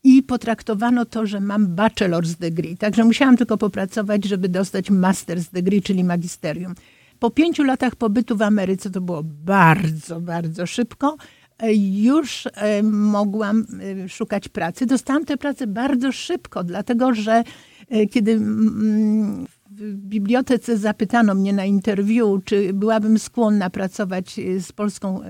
i 0.05 0.23
potraktowano 0.23 1.05
to, 1.05 1.25
że 1.25 1.39
mam 1.39 1.75
bachelor's 1.75 2.39
degree. 2.39 2.77
Także 2.77 3.03
musiałam 3.03 3.37
tylko 3.37 3.57
popracować, 3.57 4.25
żeby 4.25 4.49
dostać 4.49 4.91
master's 4.91 5.51
degree, 5.53 5.81
czyli 5.81 6.03
magisterium. 6.03 6.75
Po 7.19 7.31
pięciu 7.31 7.63
latach 7.63 7.95
pobytu 7.95 8.37
w 8.37 8.41
Ameryce, 8.41 8.89
to 8.89 9.01
było 9.01 9.23
bardzo, 9.23 10.21
bardzo 10.21 10.65
szybko, 10.65 11.17
e, 11.59 11.73
już 12.03 12.47
e, 12.53 12.83
mogłam 12.83 13.65
e, 14.05 14.09
szukać 14.09 14.47
pracy. 14.49 14.85
Dostałam 14.85 15.25
tę 15.25 15.37
pracę 15.37 15.67
bardzo 15.67 16.11
szybko, 16.11 16.63
dlatego 16.63 17.13
że 17.13 17.43
kiedy 18.11 18.39
w 19.71 19.95
bibliotece 19.95 20.77
zapytano 20.77 21.35
mnie 21.35 21.53
na 21.53 21.65
interwiu, 21.65 22.41
czy 22.45 22.73
byłabym 22.73 23.19
skłonna 23.19 23.69
pracować 23.69 24.39
z 24.59 24.71
polską 24.71 25.21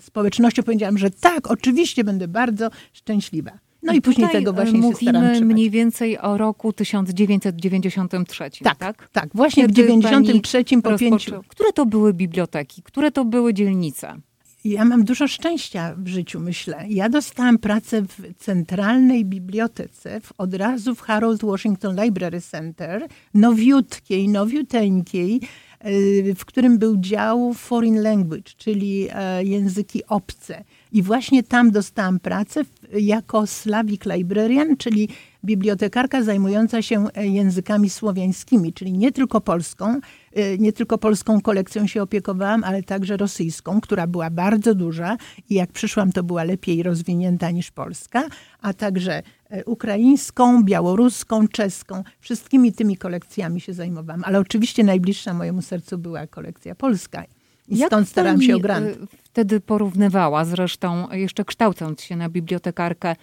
społecznością, 0.00 0.62
powiedziałam, 0.62 0.98
że 0.98 1.10
tak, 1.10 1.50
oczywiście 1.50 2.04
będę 2.04 2.28
bardzo 2.28 2.70
szczęśliwa. 2.92 3.71
No 3.82 3.92
i, 3.92 4.00
później 4.00 4.28
tego 4.28 4.52
właśnie 4.52 4.78
mówimy 4.78 5.40
mniej 5.40 5.70
więcej 5.70 6.18
o 6.18 6.38
roku 6.38 6.72
1993, 6.72 8.50
tak? 8.62 8.78
Tak, 8.78 9.08
tak. 9.08 9.28
właśnie 9.34 9.62
Kiedy 9.62 9.72
w 9.72 9.86
93 9.86 10.64
po 10.82 10.98
pięciu. 10.98 11.42
Które 11.48 11.72
to 11.72 11.86
były 11.86 12.14
biblioteki? 12.14 12.82
Które 12.82 13.10
to 13.10 13.24
były 13.24 13.54
dzielnice? 13.54 14.16
Ja 14.64 14.84
mam 14.84 15.04
dużo 15.04 15.28
szczęścia 15.28 15.94
w 15.98 16.08
życiu, 16.08 16.40
myślę. 16.40 16.84
Ja 16.88 17.08
dostałam 17.08 17.58
pracę 17.58 18.02
w 18.02 18.34
centralnej 18.38 19.24
bibliotece, 19.24 20.20
w, 20.20 20.32
od 20.38 20.54
razu 20.54 20.94
w 20.94 21.00
Harold 21.00 21.42
Washington 21.44 21.96
Library 22.04 22.40
Center, 22.40 23.08
nowiutkiej, 23.34 24.28
nowiuteńkiej, 24.28 25.40
y, 25.86 26.34
w 26.38 26.44
którym 26.44 26.78
był 26.78 26.96
dział 26.96 27.54
Foreign 27.54 28.02
Language, 28.02 28.52
czyli 28.56 29.08
e, 29.12 29.44
języki 29.44 30.06
obce. 30.06 30.64
I 30.92 31.02
właśnie 31.02 31.42
tam 31.42 31.70
dostałam 31.70 32.20
pracę 32.20 32.64
jako 33.00 33.46
Slavic 33.46 34.02
Librarian, 34.04 34.76
czyli 34.76 35.08
bibliotekarka 35.44 36.22
zajmująca 36.22 36.82
się 36.82 37.06
e, 37.14 37.26
językami 37.26 37.90
słowiańskimi, 37.90 38.72
czyli 38.72 38.92
nie 38.92 39.12
tylko 39.12 39.40
polską, 39.40 40.00
e, 40.32 40.58
nie 40.58 40.72
tylko 40.72 40.98
polską 40.98 41.40
kolekcją 41.40 41.86
się 41.86 42.02
opiekowałam, 42.02 42.64
ale 42.64 42.82
także 42.82 43.16
rosyjską, 43.16 43.80
która 43.80 44.06
była 44.06 44.30
bardzo 44.30 44.74
duża 44.74 45.16
i 45.50 45.54
jak 45.54 45.72
przyszłam, 45.72 46.12
to 46.12 46.22
była 46.22 46.44
lepiej 46.44 46.82
rozwinięta 46.82 47.50
niż 47.50 47.70
polska, 47.70 48.22
a 48.60 48.72
także 48.74 49.22
e, 49.50 49.64
ukraińską, 49.64 50.64
białoruską, 50.64 51.48
czeską. 51.48 52.04
Wszystkimi 52.20 52.72
tymi 52.72 52.96
kolekcjami 52.96 53.60
się 53.60 53.74
zajmowałam, 53.74 54.22
ale 54.24 54.38
oczywiście 54.38 54.84
najbliższa 54.84 55.34
mojemu 55.34 55.62
sercu 55.62 55.98
była 55.98 56.26
kolekcja 56.26 56.74
polska. 56.74 57.24
I 57.68 57.78
Jak 57.78 57.88
stąd 57.88 58.08
staram 58.08 58.42
się 58.42 58.56
o 58.56 58.58
grant. 58.58 58.86
Wtedy 59.22 59.60
porównywała, 59.60 60.44
zresztą 60.44 61.10
jeszcze 61.12 61.44
kształcąc 61.44 62.02
się 62.02 62.16
na 62.16 62.28
bibliotekarkę, 62.28 63.16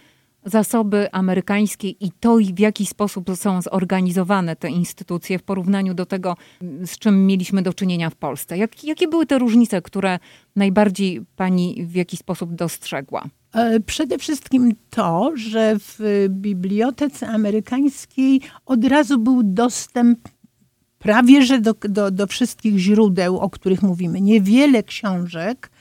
zasoby 0.45 1.11
amerykańskie 1.11 1.89
i 1.89 2.11
to, 2.19 2.37
w 2.53 2.59
jaki 2.59 2.85
sposób 2.85 3.29
są 3.35 3.61
zorganizowane 3.61 4.55
te 4.55 4.69
instytucje 4.69 5.39
w 5.39 5.43
porównaniu 5.43 5.93
do 5.93 6.05
tego, 6.05 6.37
z 6.85 6.97
czym 6.97 7.27
mieliśmy 7.27 7.61
do 7.61 7.73
czynienia 7.73 8.09
w 8.09 8.15
Polsce. 8.15 8.57
Jak, 8.57 8.83
jakie 8.83 9.07
były 9.07 9.25
te 9.25 9.39
różnice, 9.39 9.81
które 9.81 10.19
najbardziej 10.55 11.21
pani 11.35 11.85
w 11.85 11.95
jakiś 11.95 12.19
sposób 12.19 12.55
dostrzegła? 12.55 13.25
E, 13.53 13.79
przede 13.79 14.17
wszystkim 14.17 14.75
to, 14.89 15.31
że 15.35 15.75
w 15.79 16.25
bibliotece 16.29 17.27
amerykańskiej 17.27 18.41
od 18.65 18.85
razu 18.85 19.19
był 19.19 19.43
dostęp 19.43 20.19
prawie 20.99 21.41
że 21.45 21.61
do, 21.61 21.73
do, 21.89 22.11
do 22.11 22.27
wszystkich 22.27 22.77
źródeł, 22.77 23.39
o 23.39 23.49
których 23.49 23.81
mówimy. 23.81 24.21
Niewiele 24.21 24.83
książek 24.83 25.71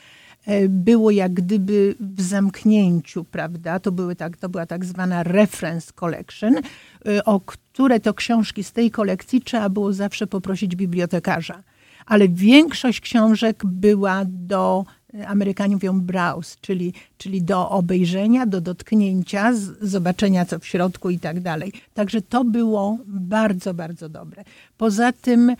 e, 0.46 0.68
było 0.68 1.10
jak 1.10 1.32
gdyby 1.32 1.94
w 2.00 2.20
zamknięciu, 2.22 3.24
prawda? 3.24 3.80
To, 3.80 3.92
były 3.92 4.16
tak, 4.16 4.36
to 4.36 4.48
była 4.48 4.66
tak 4.66 4.84
zwana 4.84 5.22
reference 5.22 5.92
collection, 5.94 6.54
e, 6.56 7.24
o 7.24 7.40
które 7.40 8.00
to 8.00 8.14
książki 8.14 8.64
z 8.64 8.72
tej 8.72 8.90
kolekcji 8.90 9.40
trzeba 9.40 9.68
było 9.68 9.92
zawsze 9.92 10.26
poprosić 10.26 10.76
bibliotekarza. 10.76 11.62
Ale 12.06 12.28
większość 12.28 13.00
książek 13.00 13.62
była 13.66 14.22
do 14.24 14.84
Amerykanie 15.26 15.74
mówią 15.74 16.00
browse, 16.00 16.56
czyli, 16.60 16.92
czyli 17.18 17.42
do 17.42 17.70
obejrzenia, 17.70 18.46
do 18.46 18.60
dotknięcia, 18.60 19.52
zobaczenia 19.80 20.44
co 20.44 20.58
w 20.58 20.66
środku 20.66 21.10
i 21.10 21.18
tak 21.18 21.40
dalej. 21.40 21.72
Także 21.94 22.22
to 22.22 22.44
było 22.44 22.98
bardzo, 23.06 23.74
bardzo 23.74 24.08
dobre. 24.08 24.44
Poza 24.78 25.12
tym, 25.12 25.50
e, 25.50 25.56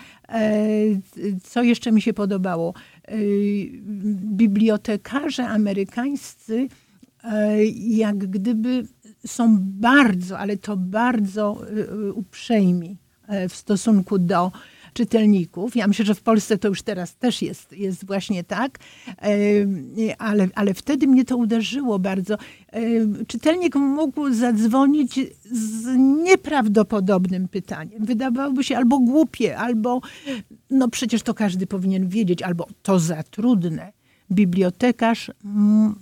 co 1.44 1.62
jeszcze 1.62 1.92
mi 1.92 2.02
się 2.02 2.12
podobało, 2.12 2.74
e, 3.04 3.14
bibliotekarze 4.14 5.48
amerykańscy 5.48 6.68
e, 7.24 7.64
jak 7.74 8.16
gdyby 8.16 8.86
są 9.26 9.56
bardzo, 9.60 10.38
ale 10.38 10.56
to 10.56 10.76
bardzo 10.76 11.62
uprzejmi 12.14 12.96
w 13.48 13.56
stosunku 13.56 14.18
do 14.18 14.52
czytelników. 14.92 15.76
Ja 15.76 15.86
myślę, 15.86 16.04
że 16.04 16.14
w 16.14 16.22
Polsce 16.22 16.58
to 16.58 16.68
już 16.68 16.82
teraz 16.82 17.16
też 17.16 17.42
jest, 17.42 17.72
jest 17.72 18.06
właśnie 18.06 18.44
tak, 18.44 18.78
ale, 20.18 20.48
ale 20.54 20.74
wtedy 20.74 21.06
mnie 21.06 21.24
to 21.24 21.36
uderzyło 21.36 21.98
bardzo. 21.98 22.36
Czytelnik 23.26 23.74
mógł 23.74 24.32
zadzwonić 24.32 25.20
z 25.52 25.86
nieprawdopodobnym 26.24 27.48
pytaniem. 27.48 28.04
Wydawałoby 28.04 28.64
się 28.64 28.76
albo 28.76 28.98
głupie, 28.98 29.58
albo 29.58 30.00
no 30.70 30.88
przecież 30.88 31.22
to 31.22 31.34
każdy 31.34 31.66
powinien 31.66 32.08
wiedzieć, 32.08 32.42
albo 32.42 32.66
to 32.82 32.98
za 32.98 33.22
trudne 33.22 33.92
bibliotekarz 34.30 35.30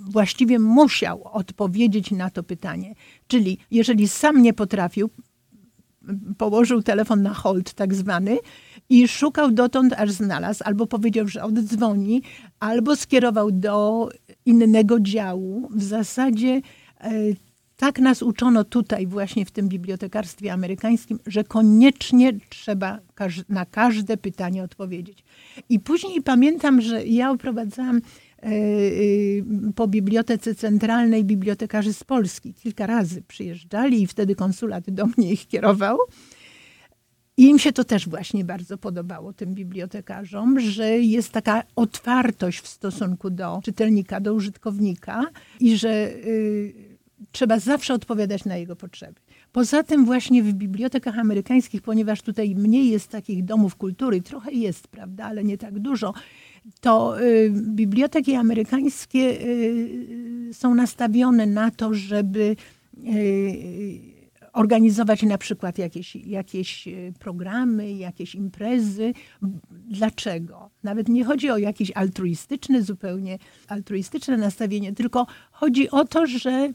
właściwie 0.01 0.59
musiał 0.59 1.25
odpowiedzieć 1.33 2.11
na 2.11 2.31
to 2.31 2.43
pytanie. 2.43 2.95
Czyli 3.29 3.59
jeżeli 3.71 4.09
sam 4.09 4.43
nie 4.43 4.53
potrafił, 4.53 5.11
położył 6.39 6.83
telefon 6.83 7.23
na 7.23 7.35
hold 7.35 7.73
tak 7.73 7.95
zwany 7.95 8.39
i 8.89 9.09
szukał 9.09 9.51
dotąd, 9.51 9.93
aż 9.93 10.11
znalazł, 10.11 10.63
albo 10.65 10.87
powiedział, 10.87 11.29
że 11.29 11.43
oddzwoni, 11.43 12.23
albo 12.61 12.97
skierował 12.97 13.53
do 13.53 14.09
innego 14.47 15.01
działu. 15.01 15.69
W 15.75 15.83
zasadzie 15.83 16.61
e, 17.01 17.11
tak 17.77 17.99
nas 17.99 18.23
uczono 18.23 18.65
tutaj 18.65 19.07
właśnie 19.07 19.45
w 19.45 19.51
tym 19.51 19.69
bibliotekarstwie 19.69 20.53
amerykańskim, 20.53 21.19
że 21.27 21.45
koniecznie 21.45 22.33
trzeba 22.49 22.99
na 23.49 23.67
każde 23.67 24.17
pytanie 24.17 24.63
odpowiedzieć. 24.63 25.25
I 25.69 25.81
później 25.81 26.23
pamiętam, 26.23 26.81
że 26.81 27.07
ja 27.07 27.31
oprowadzałam 27.31 27.97
e, 27.97 28.47
e, 28.47 28.53
po 29.75 29.89
Bibliotece 29.89 30.55
Centralnej 30.55 31.25
bibliotekarzy 31.25 31.93
z 31.93 32.05
Polski. 32.05 32.55
Kilka 32.55 32.87
razy 32.87 33.23
przyjeżdżali 33.23 34.03
i 34.03 34.07
wtedy 34.07 34.35
konsulat 34.35 34.91
do 34.91 35.07
mnie 35.07 35.33
ich 35.33 35.49
kierował. 35.49 35.99
I 37.37 37.47
im 37.47 37.59
się 37.59 37.73
to 37.73 37.85
też 37.85 38.09
właśnie 38.09 38.45
bardzo 38.45 38.79
podobało, 38.79 39.33
tym 39.33 39.55
bibliotekarzom, 39.55 40.61
że 40.61 40.99
jest 40.99 41.33
taka 41.33 41.63
otwartość 41.77 42.61
w 42.61 42.69
stosunku 42.69 43.31
do 43.31 43.61
czytelnika, 43.65 44.21
do 44.21 44.35
użytkownika 44.35 45.27
i 45.61 45.77
że 45.77 46.09
y, 46.09 46.75
trzeba 47.33 47.59
zawsze 47.59 47.95
odpowiadać 47.95 48.45
na 48.45 48.57
jego 48.57 48.77
potrzeby. 48.77 49.21
Poza 49.53 49.83
tym 49.83 50.05
właśnie 50.05 50.43
w 50.43 50.53
bibliotekach 50.53 51.19
amerykańskich, 51.19 51.83
ponieważ 51.83 52.23
tutaj 52.23 52.55
mniej 52.55 52.91
jest 52.91 53.09
takich 53.09 53.45
domów 53.45 53.77
kultury, 53.77 54.23
trochę 54.23 54.53
jest, 54.53 54.89
prawda, 54.89 55.25
ale 55.25 55.45
nie 55.45 55.59
tak 55.59 55.79
dużo, 55.79 56.15
to 56.81 57.23
y, 57.23 57.51
biblioteki 57.51 58.35
amerykańskie 58.35 59.41
y, 59.41 60.51
są 60.53 60.75
nastawione 60.75 61.47
na 61.47 61.71
to, 61.71 61.95
żeby 61.95 62.57
y, 63.07 64.16
organizować 64.57 65.23
na 65.23 65.39
przykład 65.39 65.79
jakieś, 65.79 66.17
jakieś 66.17 66.89
programy, 67.19 67.93
jakieś 67.93 68.35
imprezy. 68.35 69.13
Dlaczego? 69.71 70.71
Nawet 70.83 71.09
nie 71.09 71.25
chodzi 71.25 71.51
o 71.51 71.59
jakieś 71.59 71.91
altruistyczne, 71.91 72.83
zupełnie 72.83 73.39
altruistyczne 73.69 74.37
nastawienie, 74.37 74.93
tylko 74.93 75.27
chodzi 75.53 75.91
o 75.91 76.05
to, 76.05 76.27
że 76.27 76.73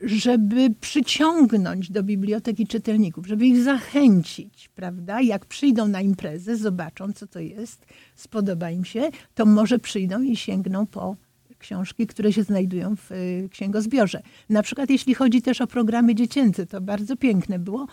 żeby 0.00 0.70
przyciągnąć 0.80 1.90
do 1.90 2.02
biblioteki 2.02 2.66
czytelników, 2.66 3.26
żeby 3.26 3.46
ich 3.46 3.62
zachęcić, 3.62 4.70
prawda? 4.74 5.20
Jak 5.20 5.46
przyjdą 5.46 5.88
na 5.88 6.00
imprezę, 6.00 6.56
zobaczą, 6.56 7.12
co 7.12 7.26
to 7.26 7.40
jest, 7.40 7.86
spodoba 8.14 8.70
im 8.70 8.84
się, 8.84 9.10
to 9.34 9.46
może 9.46 9.78
przyjdą 9.78 10.22
i 10.22 10.36
sięgną 10.36 10.86
po 10.86 11.16
książki, 11.64 12.06
które 12.06 12.32
się 12.32 12.42
znajdują 12.42 12.96
w 12.96 13.12
y, 13.12 13.48
księgozbiorze. 13.50 14.22
Na 14.50 14.62
przykład 14.62 14.90
jeśli 14.90 15.14
chodzi 15.14 15.42
też 15.42 15.60
o 15.60 15.66
programy 15.66 16.14
dziecięce, 16.14 16.66
to 16.66 16.80
bardzo 16.80 17.16
piękne 17.16 17.58
było. 17.58 17.86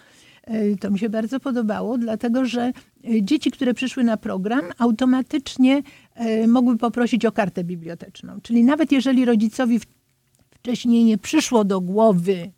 Y, 0.49 0.77
to 0.79 0.91
mi 0.91 0.99
się 0.99 1.09
bardzo 1.09 1.39
podobało, 1.39 1.97
dlatego 1.97 2.45
że 2.45 2.71
y, 3.09 3.23
dzieci, 3.23 3.51
które 3.51 3.73
przyszły 3.73 4.03
na 4.03 4.17
program, 4.17 4.61
automatycznie 4.77 5.81
mogły 6.47 6.77
poprosić 6.77 7.25
o 7.25 7.31
kartę 7.31 7.63
biblioteczną. 7.63 8.41
Czyli 8.41 8.63
nawet 8.63 8.91
jeżeli 8.91 9.25
rodzicowi 9.25 9.79
wcześniej 10.49 11.03
nie 11.03 11.17
przyszło 11.17 11.63
do 11.63 11.81
głowy, 11.81 12.51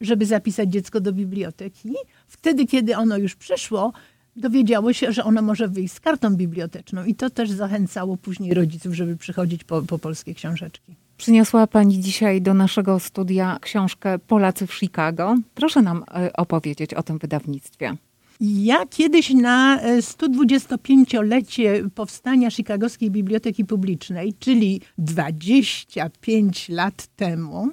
żeby 0.00 0.26
zapisać 0.26 0.72
dziecko 0.72 1.00
do 1.00 1.12
biblioteki. 1.12 1.94
Wtedy, 2.26 2.66
kiedy 2.66 2.96
ono 2.96 3.16
już 3.16 3.36
przyszło, 3.36 3.92
dowiedziało 4.36 4.92
się, 4.92 5.12
że 5.12 5.24
ono 5.24 5.42
może 5.42 5.68
wyjść 5.68 5.94
z 5.94 6.00
kartą 6.00 6.36
biblioteczną. 6.36 7.04
I 7.04 7.14
to 7.14 7.30
też 7.30 7.50
zachęcało 7.50 8.16
później 8.16 8.54
rodziców, 8.54 8.94
żeby 8.94 9.16
przychodzić 9.16 9.64
po, 9.64 9.82
po 9.82 9.98
polskie 9.98 10.34
książeczki. 10.34 10.96
Przyniosła 11.16 11.66
Pani 11.66 12.00
dzisiaj 12.00 12.42
do 12.42 12.54
naszego 12.54 13.00
studia 13.00 13.58
książkę 13.60 14.18
Polacy 14.18 14.66
w 14.66 14.74
Chicago. 14.74 15.36
Proszę 15.54 15.82
nam 15.82 16.04
e, 16.14 16.32
opowiedzieć 16.32 16.94
o 16.94 17.02
tym 17.02 17.18
wydawnictwie. 17.18 17.96
Ja 18.40 18.86
kiedyś 18.86 19.30
na 19.30 19.80
125-lecie 19.98 21.72
e, 21.74 21.90
powstania 21.90 22.50
Chicagowskiej 22.50 23.10
Biblioteki 23.10 23.64
Publicznej, 23.64 24.34
czyli 24.38 24.80
25 24.98 26.68
lat 26.68 27.06
temu, 27.06 27.68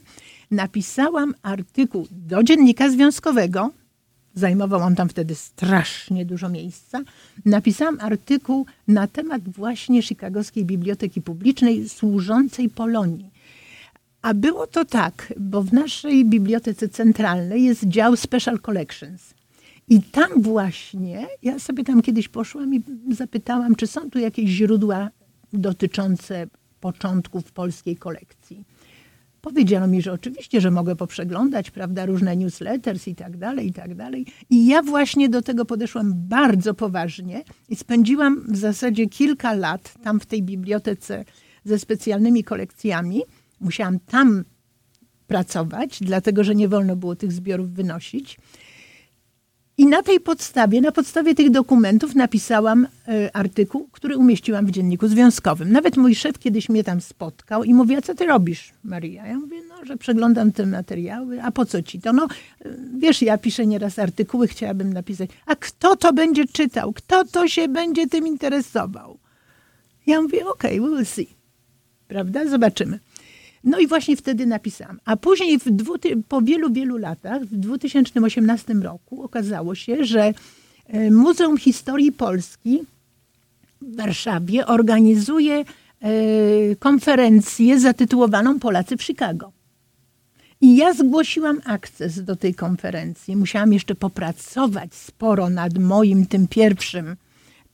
napisałam 0.51 1.33
artykuł 1.41 2.07
do 2.11 2.43
dziennika 2.43 2.89
związkowego. 2.89 3.71
Zajmował 4.37 4.81
on 4.81 4.95
tam 4.95 5.09
wtedy 5.09 5.35
strasznie 5.35 6.25
dużo 6.25 6.49
miejsca. 6.49 7.01
Napisałam 7.45 7.97
artykuł 8.01 8.65
na 8.87 9.07
temat 9.07 9.49
właśnie 9.49 10.01
Chicagowskiej 10.01 10.65
Biblioteki 10.65 11.21
Publicznej 11.21 11.89
służącej 11.89 12.69
Polonii. 12.69 13.31
A 14.21 14.33
było 14.33 14.67
to 14.67 14.85
tak, 14.85 15.33
bo 15.39 15.63
w 15.63 15.73
naszej 15.73 16.25
bibliotece 16.25 16.89
centralnej 16.89 17.63
jest 17.63 17.87
dział 17.87 18.15
Special 18.15 18.59
Collections. 18.59 19.33
I 19.89 20.01
tam 20.01 20.41
właśnie, 20.41 21.27
ja 21.43 21.59
sobie 21.59 21.83
tam 21.83 22.01
kiedyś 22.01 22.27
poszłam 22.27 22.75
i 22.75 22.83
zapytałam, 23.11 23.75
czy 23.75 23.87
są 23.87 24.09
tu 24.09 24.19
jakieś 24.19 24.49
źródła 24.49 25.09
dotyczące 25.53 26.47
początków 26.79 27.51
polskiej 27.51 27.95
kolekcji. 27.95 28.63
Powiedziano 29.47 29.87
mi, 29.87 30.01
że 30.01 30.13
oczywiście, 30.13 30.61
że 30.61 30.71
mogę 30.71 30.95
poprzeglądać, 30.95 31.71
prawda, 31.71 32.05
różne 32.05 32.37
newsletters 32.37 33.07
i 33.07 33.15
tak 33.15 33.37
dalej, 33.37 33.67
i 33.67 33.73
tak 33.73 33.95
dalej. 33.95 34.25
I 34.49 34.67
ja 34.67 34.81
właśnie 34.81 35.29
do 35.29 35.41
tego 35.41 35.65
podeszłam 35.65 36.13
bardzo 36.15 36.73
poważnie 36.73 37.43
i 37.69 37.75
spędziłam 37.75 38.45
w 38.49 38.57
zasadzie 38.57 39.07
kilka 39.07 39.53
lat 39.53 39.93
tam 40.03 40.19
w 40.19 40.25
tej 40.25 40.43
bibliotece 40.43 41.25
ze 41.63 41.79
specjalnymi 41.79 42.43
kolekcjami. 42.43 43.21
Musiałam 43.59 43.99
tam 43.99 44.43
pracować, 45.27 45.99
dlatego 46.01 46.43
że 46.43 46.55
nie 46.55 46.67
wolno 46.67 46.95
było 46.95 47.15
tych 47.15 47.31
zbiorów 47.31 47.69
wynosić. 47.73 48.37
I 49.79 49.85
na 49.85 50.03
tej 50.03 50.19
podstawie, 50.19 50.81
na 50.81 50.91
podstawie 50.91 51.35
tych 51.35 51.49
dokumentów 51.49 52.15
napisałam 52.15 52.83
y, 52.85 53.33
artykuł, 53.33 53.89
który 53.91 54.17
umieściłam 54.17 54.65
w 54.65 54.71
dzienniku 54.71 55.07
związkowym. 55.07 55.71
Nawet 55.71 55.97
mój 55.97 56.15
szef 56.15 56.39
kiedyś 56.39 56.69
mnie 56.69 56.83
tam 56.83 57.01
spotkał 57.01 57.63
i 57.63 57.73
mówi, 57.73 57.95
a 57.95 58.01
co 58.01 58.15
ty 58.15 58.25
robisz, 58.25 58.73
Maria? 58.83 59.27
Ja 59.27 59.39
mówię, 59.39 59.57
no, 59.69 59.85
że 59.85 59.97
przeglądam 59.97 60.51
te 60.51 60.65
materiały, 60.65 61.41
a 61.41 61.51
po 61.51 61.65
co 61.65 61.81
ci 61.81 62.01
to? 62.01 62.13
No, 62.13 62.27
y, 62.65 62.77
wiesz, 62.97 63.21
ja 63.21 63.37
piszę 63.37 63.67
nieraz 63.67 63.99
artykuły, 63.99 64.47
chciałabym 64.47 64.93
napisać, 64.93 65.29
a 65.45 65.55
kto 65.55 65.95
to 65.95 66.13
będzie 66.13 66.45
czytał? 66.45 66.93
Kto 66.93 67.25
to 67.25 67.47
się 67.47 67.67
będzie 67.67 68.07
tym 68.07 68.27
interesował? 68.27 69.19
Ja 70.07 70.21
mówię, 70.21 70.47
okej, 70.47 70.79
okay, 70.79 70.89
we 70.89 70.95
will 70.95 71.05
see. 71.05 71.37
Prawda? 72.07 72.47
Zobaczymy. 72.47 72.99
No 73.67 73.79
i 73.79 73.87
właśnie 73.87 74.17
wtedy 74.17 74.45
napisałam. 74.45 74.99
A 75.05 75.17
później 75.17 75.59
po 76.27 76.41
wielu, 76.41 76.73
wielu 76.73 76.97
latach, 76.97 77.45
w 77.45 77.57
2018 77.57 78.73
roku 78.73 79.23
okazało 79.23 79.75
się, 79.75 80.05
że 80.05 80.33
e, 80.87 81.11
Muzeum 81.11 81.57
Historii 81.57 82.11
Polski 82.11 82.83
w 83.81 83.95
Warszawie 83.97 84.65
organizuje 84.65 85.55
e, 85.55 85.65
konferencję 86.79 87.79
zatytułowaną 87.79 88.59
Polacy 88.59 88.97
w 88.97 89.03
Chicago. 89.03 89.51
I 90.61 90.77
ja 90.77 90.93
zgłosiłam 90.93 91.61
akces 91.65 92.23
do 92.23 92.35
tej 92.35 92.55
konferencji. 92.55 93.35
Musiałam 93.35 93.73
jeszcze 93.73 93.95
popracować 93.95 94.95
sporo 94.95 95.49
nad 95.49 95.77
moim 95.77 96.25
tym 96.25 96.47
pierwszym 96.47 97.15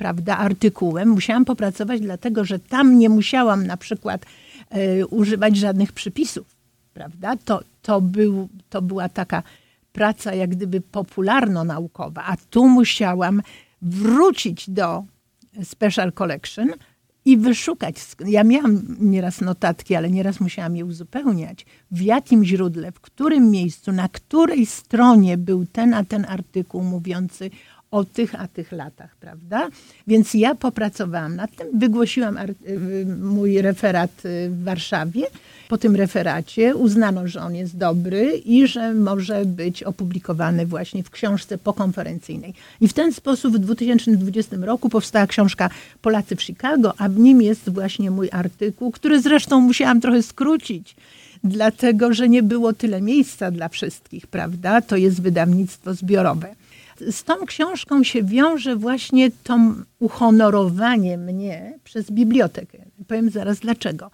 prawda, 0.04 0.38
artykułem. 0.38 1.10
Musiałam 1.10 1.46
popracować, 1.46 2.02
dlatego 2.02 2.46
że 2.46 2.60
tam 2.60 3.00
nie 3.00 3.10
musiałam 3.10 3.68
na 3.68 3.78
przykład 3.78 4.26
E, 4.74 5.08
używać 5.08 5.58
żadnych 5.58 5.92
przypisów, 5.92 6.56
prawda? 6.94 7.36
To, 7.46 7.62
to, 7.82 8.02
był, 8.02 8.50
to 8.70 8.82
była 8.82 9.10
taka 9.10 9.44
praca 9.92 10.34
jak 10.34 10.50
gdyby 10.50 10.82
popularno-naukowa, 10.82 12.24
a 12.26 12.38
tu 12.50 12.70
musiałam 12.70 13.42
wrócić 13.82 14.70
do 14.70 15.04
Special 15.63 16.13
Collection 16.13 16.70
i 17.26 17.38
wyszukać. 17.38 17.96
Ja 18.26 18.44
miałam 18.44 18.82
nieraz 19.00 19.42
notatki, 19.42 19.96
ale 19.96 20.10
nieraz 20.10 20.39
musiałam 20.39 20.76
je 20.76 20.86
uzupełniać. 20.86 21.66
W 21.92 22.02
jakim 22.02 22.46
źródle, 22.46 22.92
w 22.92 23.00
którym 23.00 23.52
miejscu, 23.52 23.92
na 23.92 24.10
której 24.10 24.66
stronie 24.66 25.38
był 25.38 25.66
ten 25.66 25.94
a 25.94 26.04
ten 26.04 26.26
artykuł 26.26 26.84
mówiący 26.84 27.50
o 27.94 28.04
tych 28.04 28.36
a 28.36 28.48
tych 28.48 28.72
latach, 28.72 29.16
prawda? 29.16 29.68
Więc 30.08 30.34
ja 30.34 30.56
popracowałam 30.56 31.36
nad 31.36 31.56
tym, 31.56 31.68
wygłosiłam 31.80 32.38
mój 33.22 33.62
referat 33.62 34.12
w 34.50 34.64
Warszawie. 34.64 35.22
Po 35.70 35.78
tym 35.78 35.96
referacie 35.96 36.76
uznano, 36.76 37.28
że 37.28 37.42
on 37.42 37.56
jest 37.56 37.78
dobry 37.78 38.38
i 38.46 38.68
że 38.68 38.94
może 38.94 39.46
być 39.46 39.84
opublikowany 39.84 40.66
właśnie 40.66 41.04
w 41.04 41.10
książce 41.10 41.58
pokonferencyjnej. 41.58 42.54
I 42.82 42.88
w 42.88 42.94
ten 42.94 43.14
sposób 43.14 43.56
w 43.56 43.60
2020 43.60 44.56
roku 44.62 44.90
powstała 44.90 45.28
książka 45.28 45.70
Polacy 46.02 46.36
w 46.36 46.44
Chicago, 46.44 46.94
a 46.98 47.10
w 47.10 47.20
nim 47.20 47.42
jest 47.42 47.70
właśnie 47.70 48.12
mój 48.12 48.30
artykuł, 48.32 48.92
który 48.92 49.22
zresztą 49.22 49.62
musiałam 49.62 50.02
trochę 50.02 50.24
skrócić, 50.24 50.96
dlatego 51.44 52.14
że 52.14 52.30
nie 52.30 52.44
było 52.44 52.74
tyle 52.74 53.02
miejsca 53.02 53.52
dla 53.52 53.70
wszystkich, 53.70 54.28
prawda? 54.28 54.82
To 54.82 54.96
jest 54.96 55.22
wydawnictwo 55.22 55.94
zbiorowe. 55.94 56.56
Z 57.12 57.24
tą 57.24 57.46
książką 57.46 58.04
się 58.04 58.24
wiąże 58.24 58.76
właśnie 58.76 59.32
to 59.44 59.60
uhonorowanie 60.00 61.18
mnie 61.18 61.80
przez 61.84 62.12
bibliotekę. 62.12 62.78
Powiem 63.08 63.30
zaraz 63.30 63.60
dlaczego. 63.60 64.12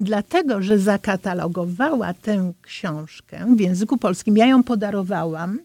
Dlatego, 0.00 0.62
że 0.62 0.78
zakatalogowała 0.78 2.14
tę 2.14 2.52
książkę 2.62 3.54
w 3.56 3.60
języku 3.60 3.98
polskim. 3.98 4.36
Ja 4.36 4.46
ją 4.46 4.62
podarowałam 4.62 5.58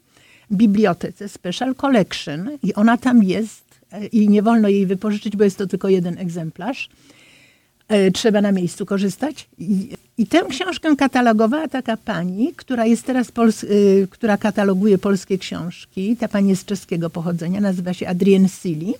bibliotece 0.52 1.30
Special 1.30 1.76
Collection 1.76 2.50
i 2.64 2.74
ona 2.74 2.98
tam 2.98 3.24
jest 3.24 3.64
e, 3.92 4.06
i 4.06 4.30
nie 4.30 4.42
wolno 4.42 4.70
jej 4.70 4.86
wypożyczyć, 4.86 5.36
bo 5.36 5.44
jest 5.44 5.58
to 5.58 5.68
tylko 5.68 5.90
jeden 5.90 6.18
egzemplarz. 6.18 6.90
E, 7.88 8.12
trzeba 8.12 8.42
na 8.42 8.52
miejscu 8.52 8.86
korzystać. 8.86 9.50
I, 10.18 10.28
tę 10.28 10.40
książkę 10.50 10.96
katalogowała 10.96 11.68
taka 11.68 11.98
pani, 11.98 12.54
która 12.56 12.86
jest 12.86 13.06
teraz, 13.06 13.32
Pols 13.32 13.64
y, 13.64 14.08
która 14.12 14.38
kataloguje 14.38 14.98
polskie 14.98 15.38
książki. 15.38 16.18
Ta 16.18 16.28
pani 16.28 16.50
jest 16.50 16.66
czeskiego 16.66 17.10
pochodzenia, 17.10 17.62
nazywa 17.62 17.94
się 17.94 18.08
Adrienne 18.08 18.50
Silly. 18.50 18.94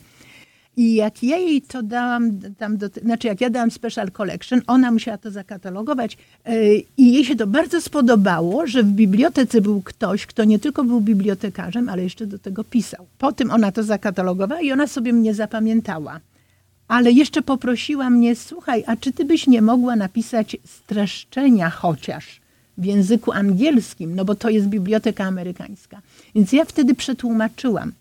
I 0.78 0.96
jak 0.96 1.24
ja 1.24 1.38
jej 1.38 1.62
to 1.62 1.84
dałam, 1.84 2.40
tam 2.58 2.78
do, 2.78 2.88
znaczy 3.04 3.28
jak 3.28 3.42
ja 3.42 3.50
dałam 3.50 3.72
Special 3.72 4.12
Collection, 4.12 4.62
ona 4.68 4.92
musiała 4.92 5.18
to 5.18 5.32
zakatalogować 5.32 6.18
yy, 6.46 6.84
i 6.98 7.14
jej 7.14 7.26
się 7.26 7.36
to 7.36 7.48
bardzo 7.48 7.82
spodobało, 7.82 8.68
że 8.68 8.84
w 8.84 8.88
bibliotece 8.88 9.62
był 9.62 9.82
ktoś, 9.82 10.26
kto 10.26 10.44
nie 10.44 10.60
tylko 10.60 10.84
był 10.84 11.02
bibliotekarzem, 11.02 11.90
ale 11.90 12.04
jeszcze 12.04 12.26
do 12.26 12.40
tego 12.40 12.64
pisał. 12.64 13.06
Po 13.18 13.32
tym 13.32 13.52
ona 13.52 13.72
to 13.72 13.84
zakatalogowała 13.84 14.62
i 14.62 14.72
ona 14.72 14.88
sobie 14.88 15.14
mnie 15.14 15.34
zapamiętała 15.34 16.20
ale 16.88 17.12
jeszcze 17.12 17.42
poprosiła 17.42 18.10
mnie, 18.10 18.36
słuchaj, 18.36 18.84
a 18.88 18.96
czy 18.96 19.12
ty 19.12 19.26
byś 19.26 19.48
nie 19.48 19.62
mogła 19.62 19.96
napisać 19.96 20.58
streszczenia 20.66 21.70
chociaż 21.70 22.42
w 22.78 22.86
języku 22.86 23.32
angielskim, 23.32 24.16
no 24.16 24.26
bo 24.26 24.36
to 24.36 24.50
jest 24.50 24.68
biblioteka 24.68 25.24
amerykańska. 25.24 26.02
Więc 26.36 26.54
ja 26.54 26.66
wtedy 26.66 26.96
przetłumaczyłam 26.96 27.92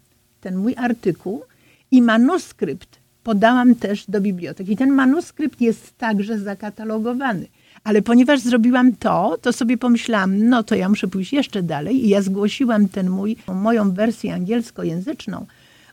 ten 0.40 0.56
mój 0.56 0.74
artykuł 0.76 1.42
i 1.90 2.02
manuskrypt 2.02 2.98
podałam 3.22 3.74
też 3.74 4.04
do 4.08 4.20
biblioteki. 4.20 4.76
Ten 4.76 4.92
manuskrypt 4.92 5.60
jest 5.60 5.98
także 5.98 6.38
zakatalogowany. 6.38 7.46
Ale 7.84 8.02
ponieważ 8.02 8.40
zrobiłam 8.40 8.92
to, 8.96 9.38
to 9.42 9.52
sobie 9.52 9.78
pomyślałam, 9.78 10.48
no 10.48 10.62
to 10.62 10.74
ja 10.74 10.88
muszę 10.88 11.08
pójść 11.08 11.32
jeszcze 11.32 11.62
dalej 11.62 12.04
i 12.04 12.08
ja 12.08 12.22
zgłosiłam 12.22 12.88
ten 12.88 13.10
mój, 13.10 13.36
moją 13.54 13.92
wersję 13.92 14.34
angielskojęzyczną 14.34 15.46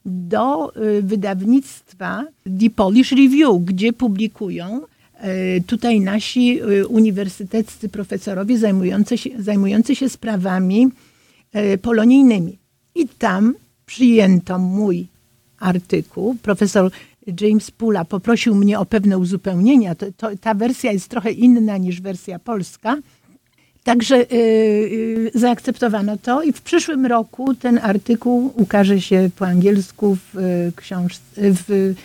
do 0.05 0.73
y, 0.77 1.01
wydawnictwa 1.01 2.25
The 2.59 2.69
Polish 2.69 3.11
Review, 3.11 3.65
gdzie 3.65 3.93
publikują 3.93 4.81
y, 5.25 5.63
tutaj 5.67 5.99
nasi 5.99 6.61
y, 6.61 6.87
uniwersyteccy 6.87 7.89
profesorowie 7.89 8.57
zajmujący 8.57 9.17
się, 9.17 9.29
zajmujący 9.39 9.95
się 9.95 10.09
sprawami 10.09 10.87
polonijnymi. 11.81 12.57
I 12.95 13.07
tam 13.07 13.55
przyjęto 13.85 14.59
mój 14.59 15.07
artykuł. 15.59 16.35
Profesor 16.41 16.91
James 17.41 17.71
Pula 17.71 18.05
poprosił 18.05 18.55
mnie 18.55 18.79
o 18.79 18.85
pewne 18.85 19.17
uzupełnienia. 19.17 19.95
To, 19.95 20.05
to, 20.17 20.29
ta 20.41 20.53
wersja 20.53 20.91
jest 20.91 21.09
trochę 21.09 21.31
inna 21.31 21.77
niż 21.77 22.01
wersja 22.01 22.39
polska. 22.39 22.97
Także 23.83 24.15
y, 24.15 24.35
y, 24.35 25.31
zaakceptowano 25.35 26.17
to 26.17 26.43
i 26.43 26.53
w 26.53 26.61
przyszłym 26.61 27.05
roku 27.05 27.55
ten 27.55 27.79
artykuł 27.83 28.53
ukaże 28.55 29.01
się 29.01 29.29
po 29.35 29.47
angielsku 29.47 30.15
w, 30.15 30.37
y, 30.37 31.53
w, 31.53 31.95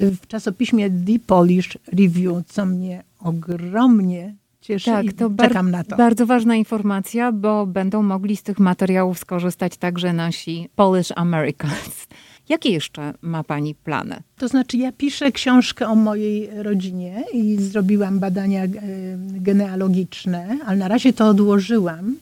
w 0.00 0.26
czasopiśmie 0.26 0.90
The 0.90 1.18
Polish 1.26 1.78
Review, 1.92 2.46
co 2.46 2.66
mnie 2.66 3.02
ogromnie 3.20 4.34
cieszy 4.60 4.90
tak, 4.90 5.06
i 5.06 5.12
to 5.12 5.30
czekam 5.40 5.70
na 5.70 5.84
to. 5.84 5.96
Bardzo 5.96 6.26
ważna 6.26 6.56
informacja, 6.56 7.32
bo 7.32 7.66
będą 7.66 8.02
mogli 8.02 8.36
z 8.36 8.42
tych 8.42 8.58
materiałów 8.58 9.18
skorzystać 9.18 9.76
także 9.76 10.12
nasi 10.12 10.68
Polish 10.76 11.12
Americans. 11.16 12.06
Jakie 12.48 12.70
jeszcze 12.70 13.14
ma 13.22 13.44
Pani 13.44 13.74
plany? 13.74 14.16
To 14.36 14.48
znaczy, 14.48 14.76
ja 14.76 14.92
piszę 14.92 15.32
książkę 15.32 15.88
o 15.88 15.94
mojej 15.94 16.50
rodzinie 16.62 17.24
i 17.32 17.56
zrobiłam 17.60 18.18
badania 18.18 18.64
e, 18.64 18.68
genealogiczne, 19.18 20.58
ale 20.66 20.76
na 20.76 20.88
razie 20.88 21.12
to 21.12 21.28
odłożyłam 21.28 22.16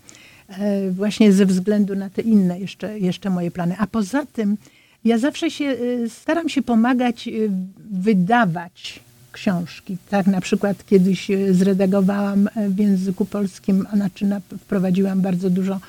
e, 0.49 0.91
właśnie 0.91 1.33
ze 1.33 1.47
względu 1.47 1.97
na 1.97 2.11
te 2.11 2.23
inne 2.23 2.61
jeszcze, 2.61 2.99
jeszcze 2.99 3.31
moje 3.31 3.51
plany. 3.51 3.77
A 3.79 3.87
poza 3.87 4.27
tym, 4.27 4.57
ja 5.05 5.19
zawsze 5.19 5.51
się 5.51 5.65
e, 5.65 6.09
staram 6.09 6.49
się 6.49 6.63
pomagać 6.63 7.29
wydawać 7.91 9.01
książki. 9.33 9.97
Tak 10.11 10.27
na 10.27 10.41
przykład 10.41 10.87
kiedyś 10.87 11.29
zredagowałam 11.51 12.49
w 12.69 12.79
języku 12.79 13.25
polskim, 13.25 13.87
znaczy 13.95 14.27
wprowadziłam 14.59 15.21
bardzo 15.21 15.51
dużo 15.51 15.81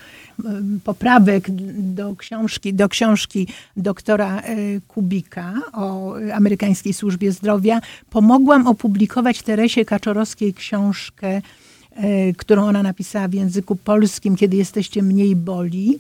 poprawek 0.84 1.48
do 1.78 2.16
książki, 2.16 2.74
do 2.74 2.90
książki 2.90 3.48
doktora 3.78 4.42
e, 4.42 4.56
Kubika 4.88 5.54
o 5.74 6.16
amerykańskiej 6.34 6.94
służbie 6.94 7.32
zdrowia, 7.32 7.82
pomogłam 8.10 8.68
opublikować 8.68 9.42
Teresie 9.42 9.86
Kaczorowskiej 9.86 10.54
książkę, 10.54 11.42
e, 11.96 12.34
którą 12.34 12.68
ona 12.68 12.84
napisała 12.84 13.28
w 13.28 13.34
języku 13.34 13.76
polskim, 13.76 14.36
Kiedy 14.36 14.58
jesteście 14.58 15.04
mniej 15.04 15.36
boli. 15.36 16.00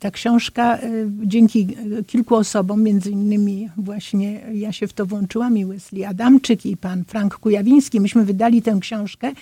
Ta 0.00 0.10
książka 0.10 0.78
dzięki 1.24 1.66
kilku 2.06 2.34
osobom, 2.34 2.82
między 2.82 3.10
innymi 3.10 3.70
właśnie 3.76 4.40
ja 4.54 4.72
się 4.72 4.86
w 4.86 4.92
to 4.92 5.06
włączyłam 5.06 5.58
i 5.58 5.64
Wesley 5.64 6.04
Adamczyk 6.04 6.66
i 6.66 6.76
pan 6.76 7.04
Frank 7.04 7.36
Kujawiński, 7.36 8.00
myśmy 8.00 8.24
wydali 8.24 8.62
tę 8.62 8.78
książkę 8.80 9.32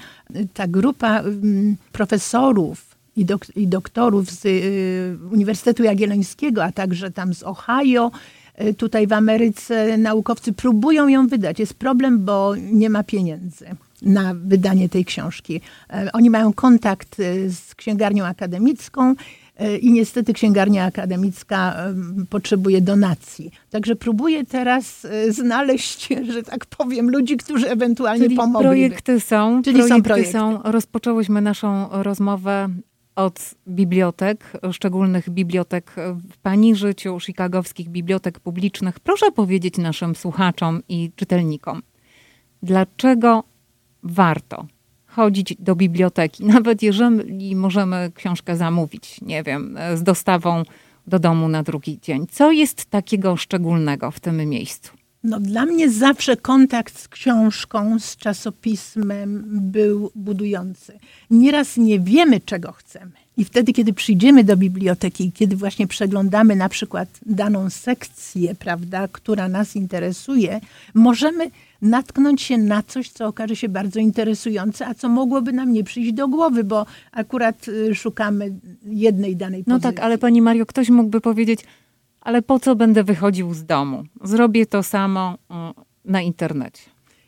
ta 0.54 0.68
grupa 0.68 1.20
mm, 1.20 1.76
profesorów 1.92 2.96
i, 3.16 3.24
dok 3.24 3.56
i 3.56 3.66
doktorów 3.66 4.30
z 4.30 4.44
y, 4.44 5.18
Uniwersytetu 5.32 5.82
Jagiellońskiego, 5.82 6.64
a 6.64 6.72
także 6.72 7.10
tam 7.10 7.34
z 7.34 7.42
Ohio, 7.42 8.10
Y, 8.10 8.18
tutaj 8.76 9.06
w 9.06 9.12
Ameryce 9.12 9.98
naukowcy 9.98 10.52
próbują 10.52 11.08
ją 11.08 11.26
wydać. 11.26 11.58
Jest 11.58 11.74
problem, 11.74 12.24
bo 12.24 12.54
nie 12.72 12.90
ma 12.90 13.02
pieniędzy. 13.02 13.66
na 14.02 14.34
wydanie 14.34 14.88
tej 14.88 15.04
książki. 15.04 15.60
Oni 16.12 16.30
mają 16.30 16.52
kontakt 16.52 17.16
z 17.48 17.74
księgarnią 17.74 18.24
akademicką 18.24 19.14
i 19.80 19.92
niestety 19.92 20.32
księgarnia 20.32 20.84
akademicka 20.84 21.76
potrzebuje 22.30 22.80
donacji. 22.80 23.50
Także 23.70 23.96
próbuję 23.96 24.44
teraz 24.46 25.06
znaleźć, 25.28 26.08
że 26.32 26.42
tak 26.42 26.66
powiem, 26.66 27.10
ludzi, 27.10 27.36
którzy 27.36 27.70
ewentualnie 27.70 28.24
Czyli 28.24 28.36
pomogli. 28.36 28.68
Projekty 28.68 29.20
są, 29.20 29.62
Czyli 29.62 29.76
projekty 29.76 29.96
są 29.98 30.02
projekty. 30.02 30.32
są. 30.32 30.60
Rozpoczęłyśmy 30.64 31.40
naszą 31.40 31.88
rozmowę 31.90 32.68
od 33.18 33.54
bibliotek, 33.68 34.52
szczególnych 34.72 35.30
bibliotek 35.30 35.94
w 36.30 36.36
Pani 36.36 36.74
życiu, 36.74 37.20
chicagowskich 37.20 37.88
bibliotek 37.88 38.40
publicznych. 38.40 39.00
Proszę 39.00 39.32
powiedzieć 39.32 39.78
naszym 39.78 40.14
słuchaczom 40.14 40.82
i 40.88 41.10
czytelnikom, 41.16 41.82
dlaczego 42.62 43.44
warto 44.02 44.66
chodzić 45.06 45.56
do 45.58 45.76
biblioteki, 45.76 46.44
nawet 46.54 46.82
jeżeli 46.82 47.56
możemy 47.56 48.10
książkę 48.14 48.56
zamówić, 48.56 49.20
nie 49.20 49.42
wiem, 49.42 49.78
z 49.94 50.02
dostawą 50.02 50.62
do 51.06 51.18
domu 51.18 51.48
na 51.48 51.62
drugi 51.62 51.98
dzień. 52.02 52.26
Co 52.26 52.52
jest 52.52 52.84
takiego 52.84 53.36
szczególnego 53.36 54.10
w 54.10 54.20
tym 54.20 54.36
miejscu? 54.36 54.97
No, 55.24 55.40
dla 55.40 55.66
mnie 55.66 55.90
zawsze 55.90 56.36
kontakt 56.36 56.98
z 57.00 57.08
książką, 57.08 57.98
z 57.98 58.16
czasopismem 58.16 59.44
był 59.48 60.10
budujący. 60.14 60.98
Nieraz 61.30 61.76
nie 61.76 62.00
wiemy, 62.00 62.40
czego 62.40 62.72
chcemy. 62.72 63.10
I 63.36 63.44
wtedy, 63.44 63.72
kiedy 63.72 63.92
przyjdziemy 63.92 64.44
do 64.44 64.56
biblioteki, 64.56 65.32
kiedy 65.32 65.56
właśnie 65.56 65.86
przeglądamy 65.86 66.56
na 66.56 66.68
przykład 66.68 67.08
daną 67.26 67.70
sekcję, 67.70 68.54
prawda, 68.54 69.08
która 69.12 69.48
nas 69.48 69.76
interesuje, 69.76 70.60
możemy 70.94 71.50
natknąć 71.82 72.42
się 72.42 72.58
na 72.58 72.82
coś, 72.82 73.10
co 73.10 73.26
okaże 73.26 73.56
się 73.56 73.68
bardzo 73.68 74.00
interesujące, 74.00 74.86
a 74.86 74.94
co 74.94 75.08
mogłoby 75.08 75.52
nam 75.52 75.72
nie 75.72 75.84
przyjść 75.84 76.12
do 76.12 76.28
głowy, 76.28 76.64
bo 76.64 76.86
akurat 77.12 77.68
y, 77.68 77.94
szukamy 77.94 78.52
jednej 78.86 79.36
danej 79.36 79.64
No 79.66 79.74
pozycji. 79.74 79.96
tak, 79.96 80.04
ale 80.04 80.18
pani 80.18 80.42
Mario, 80.42 80.66
ktoś 80.66 80.88
mógłby 80.90 81.20
powiedzieć, 81.20 81.60
ale 82.20 82.42
po 82.42 82.60
co 82.60 82.76
będę 82.76 83.04
wychodził 83.04 83.54
z 83.54 83.64
domu? 83.64 84.04
Zrobię 84.24 84.66
to 84.66 84.82
samo 84.82 85.38
mm, 85.50 85.72
na 86.04 86.22
internecie. 86.22 86.82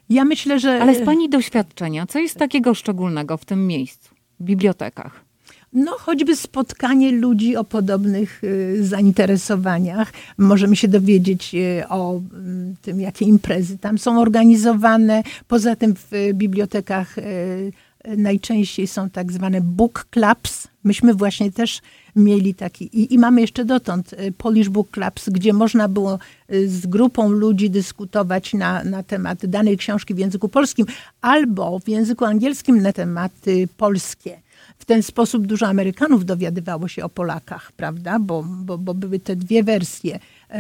Ja 0.09 0.25
myślę, 0.25 0.61
że... 0.61 0.83
Ale 0.83 0.95
z 0.95 1.05
pani 1.05 1.29
doświadczenia, 1.29 2.07
co 2.07 2.19
jest 2.19 2.39
takiego 2.39 2.75
szczególnego 2.75 3.37
w 3.37 3.45
tym 3.45 3.67
miejscu, 3.67 4.15
w 4.41 4.45
bibliotekach? 4.45 5.25
No, 5.73 5.93
choćby 5.99 6.37
spotkanie 6.37 7.13
ludzi 7.13 7.57
o 7.57 7.65
podobnych 7.65 8.45
y, 8.45 8.85
zainteresowaniach. 8.85 10.13
Możemy 10.39 10.77
się 10.77 10.89
dowiedzieć 10.89 11.55
y, 11.55 11.89
o 11.89 12.17
y, 12.17 12.21
tym, 12.83 13.01
jakie 13.01 13.25
imprezy 13.25 13.79
tam 13.79 13.99
są 13.99 14.21
organizowane. 14.21 15.23
Poza 15.49 15.77
tym 15.77 15.95
w 15.95 16.13
y, 16.13 16.35
bibliotekach 16.35 17.17
najczęściej 18.05 18.87
są 18.87 19.11
tak 19.11 19.33
zwane 19.33 19.61
book 19.61 20.07
clubs. 20.11 20.69
Myśmy 20.85 21.15
właśnie 21.15 21.53
też 21.53 21.81
mieli 22.17 22.55
taki, 22.55 22.85
i, 22.85 23.15
i 23.15 23.19
mamy 23.19 23.41
jeszcze 23.41 23.65
dotąd 23.65 24.13
y, 24.13 24.33
Polish 24.33 24.69
Book 24.69 24.91
Clubs, 24.91 25.29
gdzie 25.29 25.53
można 25.53 25.89
było 25.89 26.19
y, 26.53 26.69
z 26.69 26.87
grupą 26.87 27.31
ludzi 27.31 27.71
dyskutować 27.71 28.55
na, 28.55 28.85
na 28.85 29.03
temat 29.03 29.47
danej 29.47 29.77
książki 29.77 30.15
w 30.15 30.19
języku 30.19 30.49
polskim 30.49 30.87
albo 31.21 31.79
w 31.79 31.89
języku 31.89 32.25
angielskim 32.25 32.83
na 32.83 32.93
tematy 32.93 33.69
polskie. 33.77 34.41
W 34.79 34.85
ten 34.85 35.03
sposób 35.03 35.47
dużo 35.47 35.67
Amerykanów 35.67 36.25
dowiadywało 36.25 36.89
się 36.89 37.05
o 37.05 37.09
Polakach, 37.09 37.73
prawda? 37.73 38.19
Bo, 38.19 38.43
bo, 38.43 38.79
bo 38.79 38.95
były 38.95 39.19
te 39.19 39.37
dwie 39.37 39.63
wersje 39.63 40.19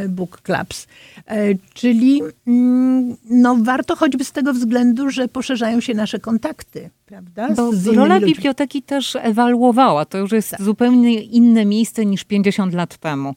book 0.08 0.40
clubs. 0.42 0.86
E, 1.26 1.54
Czyli 1.74 2.22
mm, 2.46 3.16
no, 3.30 3.56
warto 3.62 3.96
choćby 3.96 4.24
z 4.24 4.32
tego 4.32 4.52
względu, 4.52 5.10
że 5.10 5.28
poszerzają 5.28 5.80
się 5.80 5.94
nasze 5.94 6.18
kontakty, 6.18 6.90
prawda? 7.06 7.48
Bo 7.54 7.70
rola 7.94 8.14
ludźmi. 8.14 8.34
biblioteki 8.34 8.82
też 8.82 9.16
ewaluowała. 9.16 10.04
To 10.04 10.18
już 10.18 10.32
jest 10.32 10.50
Tak. 10.50 10.62
zupełnie 10.62 11.20
inne 11.22 11.64
miejsce 11.64 12.06
niż 12.06 12.24
50 12.24 12.74
lat 12.74 12.96
temu, 12.96 13.34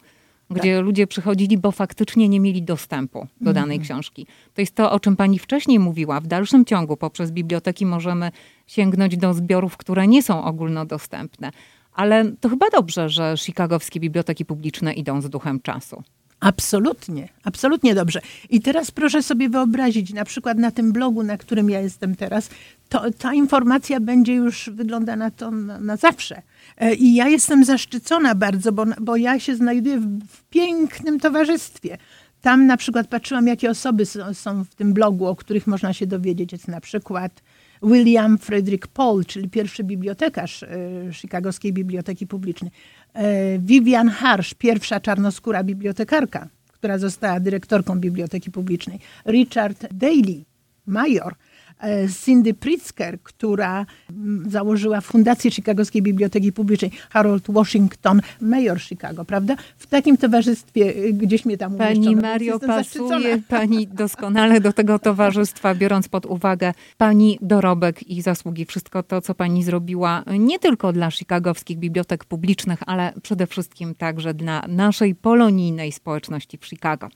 gdzie 0.49 0.75
Tak. 0.75 0.85
ludzie 0.85 1.07
przychodzili, 1.07 1.57
bo 1.57 1.71
faktycznie 1.71 2.29
nie 2.29 2.39
mieli 2.39 2.63
dostępu 2.63 3.27
do 3.41 3.53
danej 3.53 3.77
Mhm. 3.77 3.81
książki. 3.81 4.27
To 4.53 4.61
jest 4.61 4.75
to, 4.75 4.91
o 4.91 4.99
czym 4.99 5.15
pani 5.15 5.39
wcześniej 5.39 5.79
mówiła. 5.79 6.19
W 6.19 6.27
dalszym 6.27 6.65
ciągu 6.65 6.97
poprzez 6.97 7.31
biblioteki 7.31 7.85
możemy 7.85 8.31
sięgnąć 8.67 9.17
do 9.17 9.33
zbiorów, 9.33 9.77
które 9.77 10.07
nie 10.07 10.23
są 10.23 10.43
ogólnodostępne. 10.43 11.51
Ale 11.93 12.31
to 12.39 12.49
chyba 12.49 12.69
dobrze, 12.69 13.09
że 13.09 13.33
chicagowskie 13.37 13.99
biblioteki 13.99 14.45
publiczne 14.45 14.93
idą 14.93 15.21
z 15.21 15.29
duchem 15.29 15.59
czasu. 15.61 16.03
Absolutnie, 16.43 17.29
absolutnie 17.43 17.95
dobrze. 17.95 18.21
I 18.49 18.61
teraz 18.61 18.91
proszę 18.91 19.23
sobie 19.23 19.49
wyobrazić, 19.49 20.13
na 20.13 20.25
przykład 20.25 20.57
na 20.57 20.71
tym 20.71 20.91
blogu, 20.91 21.23
na 21.23 21.37
którym 21.37 21.69
ja 21.69 21.81
jestem 21.81 22.15
teraz, 22.15 22.49
to 22.89 23.11
ta 23.11 23.33
informacja 23.33 23.99
będzie 23.99 24.33
już 24.33 24.69
wygląda 24.73 25.15
na 25.15 25.31
to 25.31 25.51
na, 25.51 25.79
na 25.79 25.97
zawsze. 25.97 26.41
E, 26.77 26.93
I 26.93 27.15
ja 27.15 27.27
jestem 27.27 27.65
zaszczycona 27.65 28.35
bardzo, 28.35 28.71
bo, 28.71 28.85
bo 29.01 29.15
ja 29.15 29.39
się 29.39 29.55
znajduję 29.55 29.99
w, 29.99 30.19
w 30.27 30.43
pięknym 30.43 31.19
towarzystwie. 31.19 31.97
Tam 32.41 32.67
na 32.67 32.77
przykład 32.77 33.07
patrzyłam, 33.07 33.47
jakie 33.47 33.69
osoby 33.69 34.05
są, 34.05 34.33
są 34.33 34.63
w 34.63 34.75
tym 34.75 34.93
blogu, 34.93 35.25
o 35.27 35.35
których 35.35 35.67
można 35.67 35.93
się 35.93 36.07
dowiedzieć. 36.07 36.51
Jest 36.51 36.67
na 36.67 36.81
przykład 36.81 37.41
William 37.83 38.37
Frederick 38.37 38.87
Paul, 38.87 39.25
czyli 39.25 39.49
pierwszy 39.49 39.83
bibliotekarz 39.83 40.63
e, 40.63 40.67
Chicagowskiej 41.13 41.73
Biblioteki 41.73 42.27
Publicznej. 42.27 42.71
E, 43.13 43.59
Vivian 43.59 44.09
Harsh, 44.09 44.53
pierwsza 44.53 44.99
czarnoskóra 44.99 45.63
bibliotekarka, 45.63 46.47
która 46.71 46.97
została 46.97 47.39
dyrektorką 47.39 47.99
Biblioteki 47.99 48.51
Publicznej. 48.51 48.99
Richard 49.25 49.87
Daly, 49.93 50.43
major. 50.85 51.35
E, 51.83 52.07
Cindy 52.25 52.53
Pritzker, 52.53 53.19
która 53.23 53.85
mm, 54.09 54.49
założyła 54.49 55.01
Fundację 55.01 55.51
Chicagowskiej 55.51 56.01
Biblioteki 56.01 56.51
Publicznej. 56.51 56.91
Harold 57.09 57.43
Washington, 57.49 58.21
major 58.41 58.81
Chicago, 58.81 59.25
prawda? 59.25 59.55
W 59.77 59.87
takim 59.87 60.17
towarzystwie 60.17 60.95
y, 60.95 61.13
gdzieś 61.13 61.45
mnie 61.45 61.57
tam 61.57 61.75
Pani 61.75 61.99
umieszczono, 61.99 62.11
więc 62.11 62.21
Mario, 62.21 62.59
pasuje 62.59 62.77
zaszczycona. 62.77 63.37
pani 63.59 63.87
doskonale 63.87 64.61
do 64.61 64.73
tego 64.73 64.99
towarzystwa, 64.99 65.75
biorąc 65.75 66.07
pod 66.07 66.25
uwagę 66.25 66.73
pani 66.97 67.39
dorobek 67.41 68.03
i 68.03 68.21
zasługi, 68.21 68.65
wszystko 68.65 69.03
to, 69.03 69.21
co 69.21 69.35
pani 69.35 69.63
zrobiła 69.63 70.23
nie 70.39 70.59
tylko 70.59 70.93
dla 70.93 71.11
chicagowskich 71.11 71.77
bibliotek 71.77 72.25
publicznych, 72.25 72.79
ale 72.85 73.13
przede 73.23 73.47
wszystkim 73.47 73.95
także 73.95 74.33
dla 74.33 74.63
naszej 74.67 75.15
polonijnej 75.15 75.91
społeczności 75.91 76.57
w 76.57 76.65
Chicago. 76.65 77.09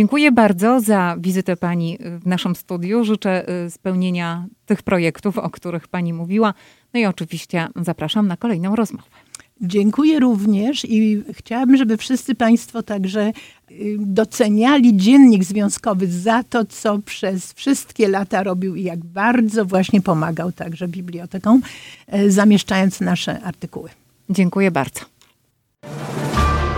Dziękuję 0.00 0.32
bardzo 0.32 0.80
za 0.80 1.16
wizytę 1.18 1.56
Pani 1.56 1.98
w 2.20 2.26
naszym 2.26 2.56
studiu. 2.56 3.04
Życzę 3.04 3.50
y, 3.66 3.70
spełnienia 3.70 4.46
tych 4.66 4.82
projektów, 4.82 5.38
o 5.38 5.50
których 5.50 5.88
Pani 5.88 6.12
mówiła. 6.12 6.54
No 6.94 7.00
i 7.00 7.06
oczywiście 7.06 7.68
zapraszam 7.76 8.28
na 8.28 8.36
kolejną 8.36 8.76
rozmowę. 8.76 9.08
Dziękuję 9.60 10.20
również 10.20 10.84
i 10.84 11.22
chciałabym, 11.32 11.76
żeby 11.76 11.96
wszyscy 11.96 12.34
Państwo 12.34 12.82
także 12.82 13.32
y, 13.70 13.96
doceniali 13.98 14.96
dziennik 14.96 15.44
związkowy 15.44 16.06
za 16.06 16.42
to, 16.42 16.64
co 16.64 16.98
przez 16.98 17.52
wszystkie 17.52 18.08
lata 18.08 18.42
robił 18.42 18.74
i 18.76 18.82
jak 18.82 19.04
bardzo 19.04 19.64
właśnie 19.64 20.00
pomagał 20.00 20.52
także 20.52 20.88
bibliotekom, 20.88 21.62
e, 22.06 22.30
zamieszczając 22.30 23.00
nasze 23.00 23.40
artykuły. 23.40 23.90
Dziękuję 24.30 24.70
bardzo. 24.70 25.00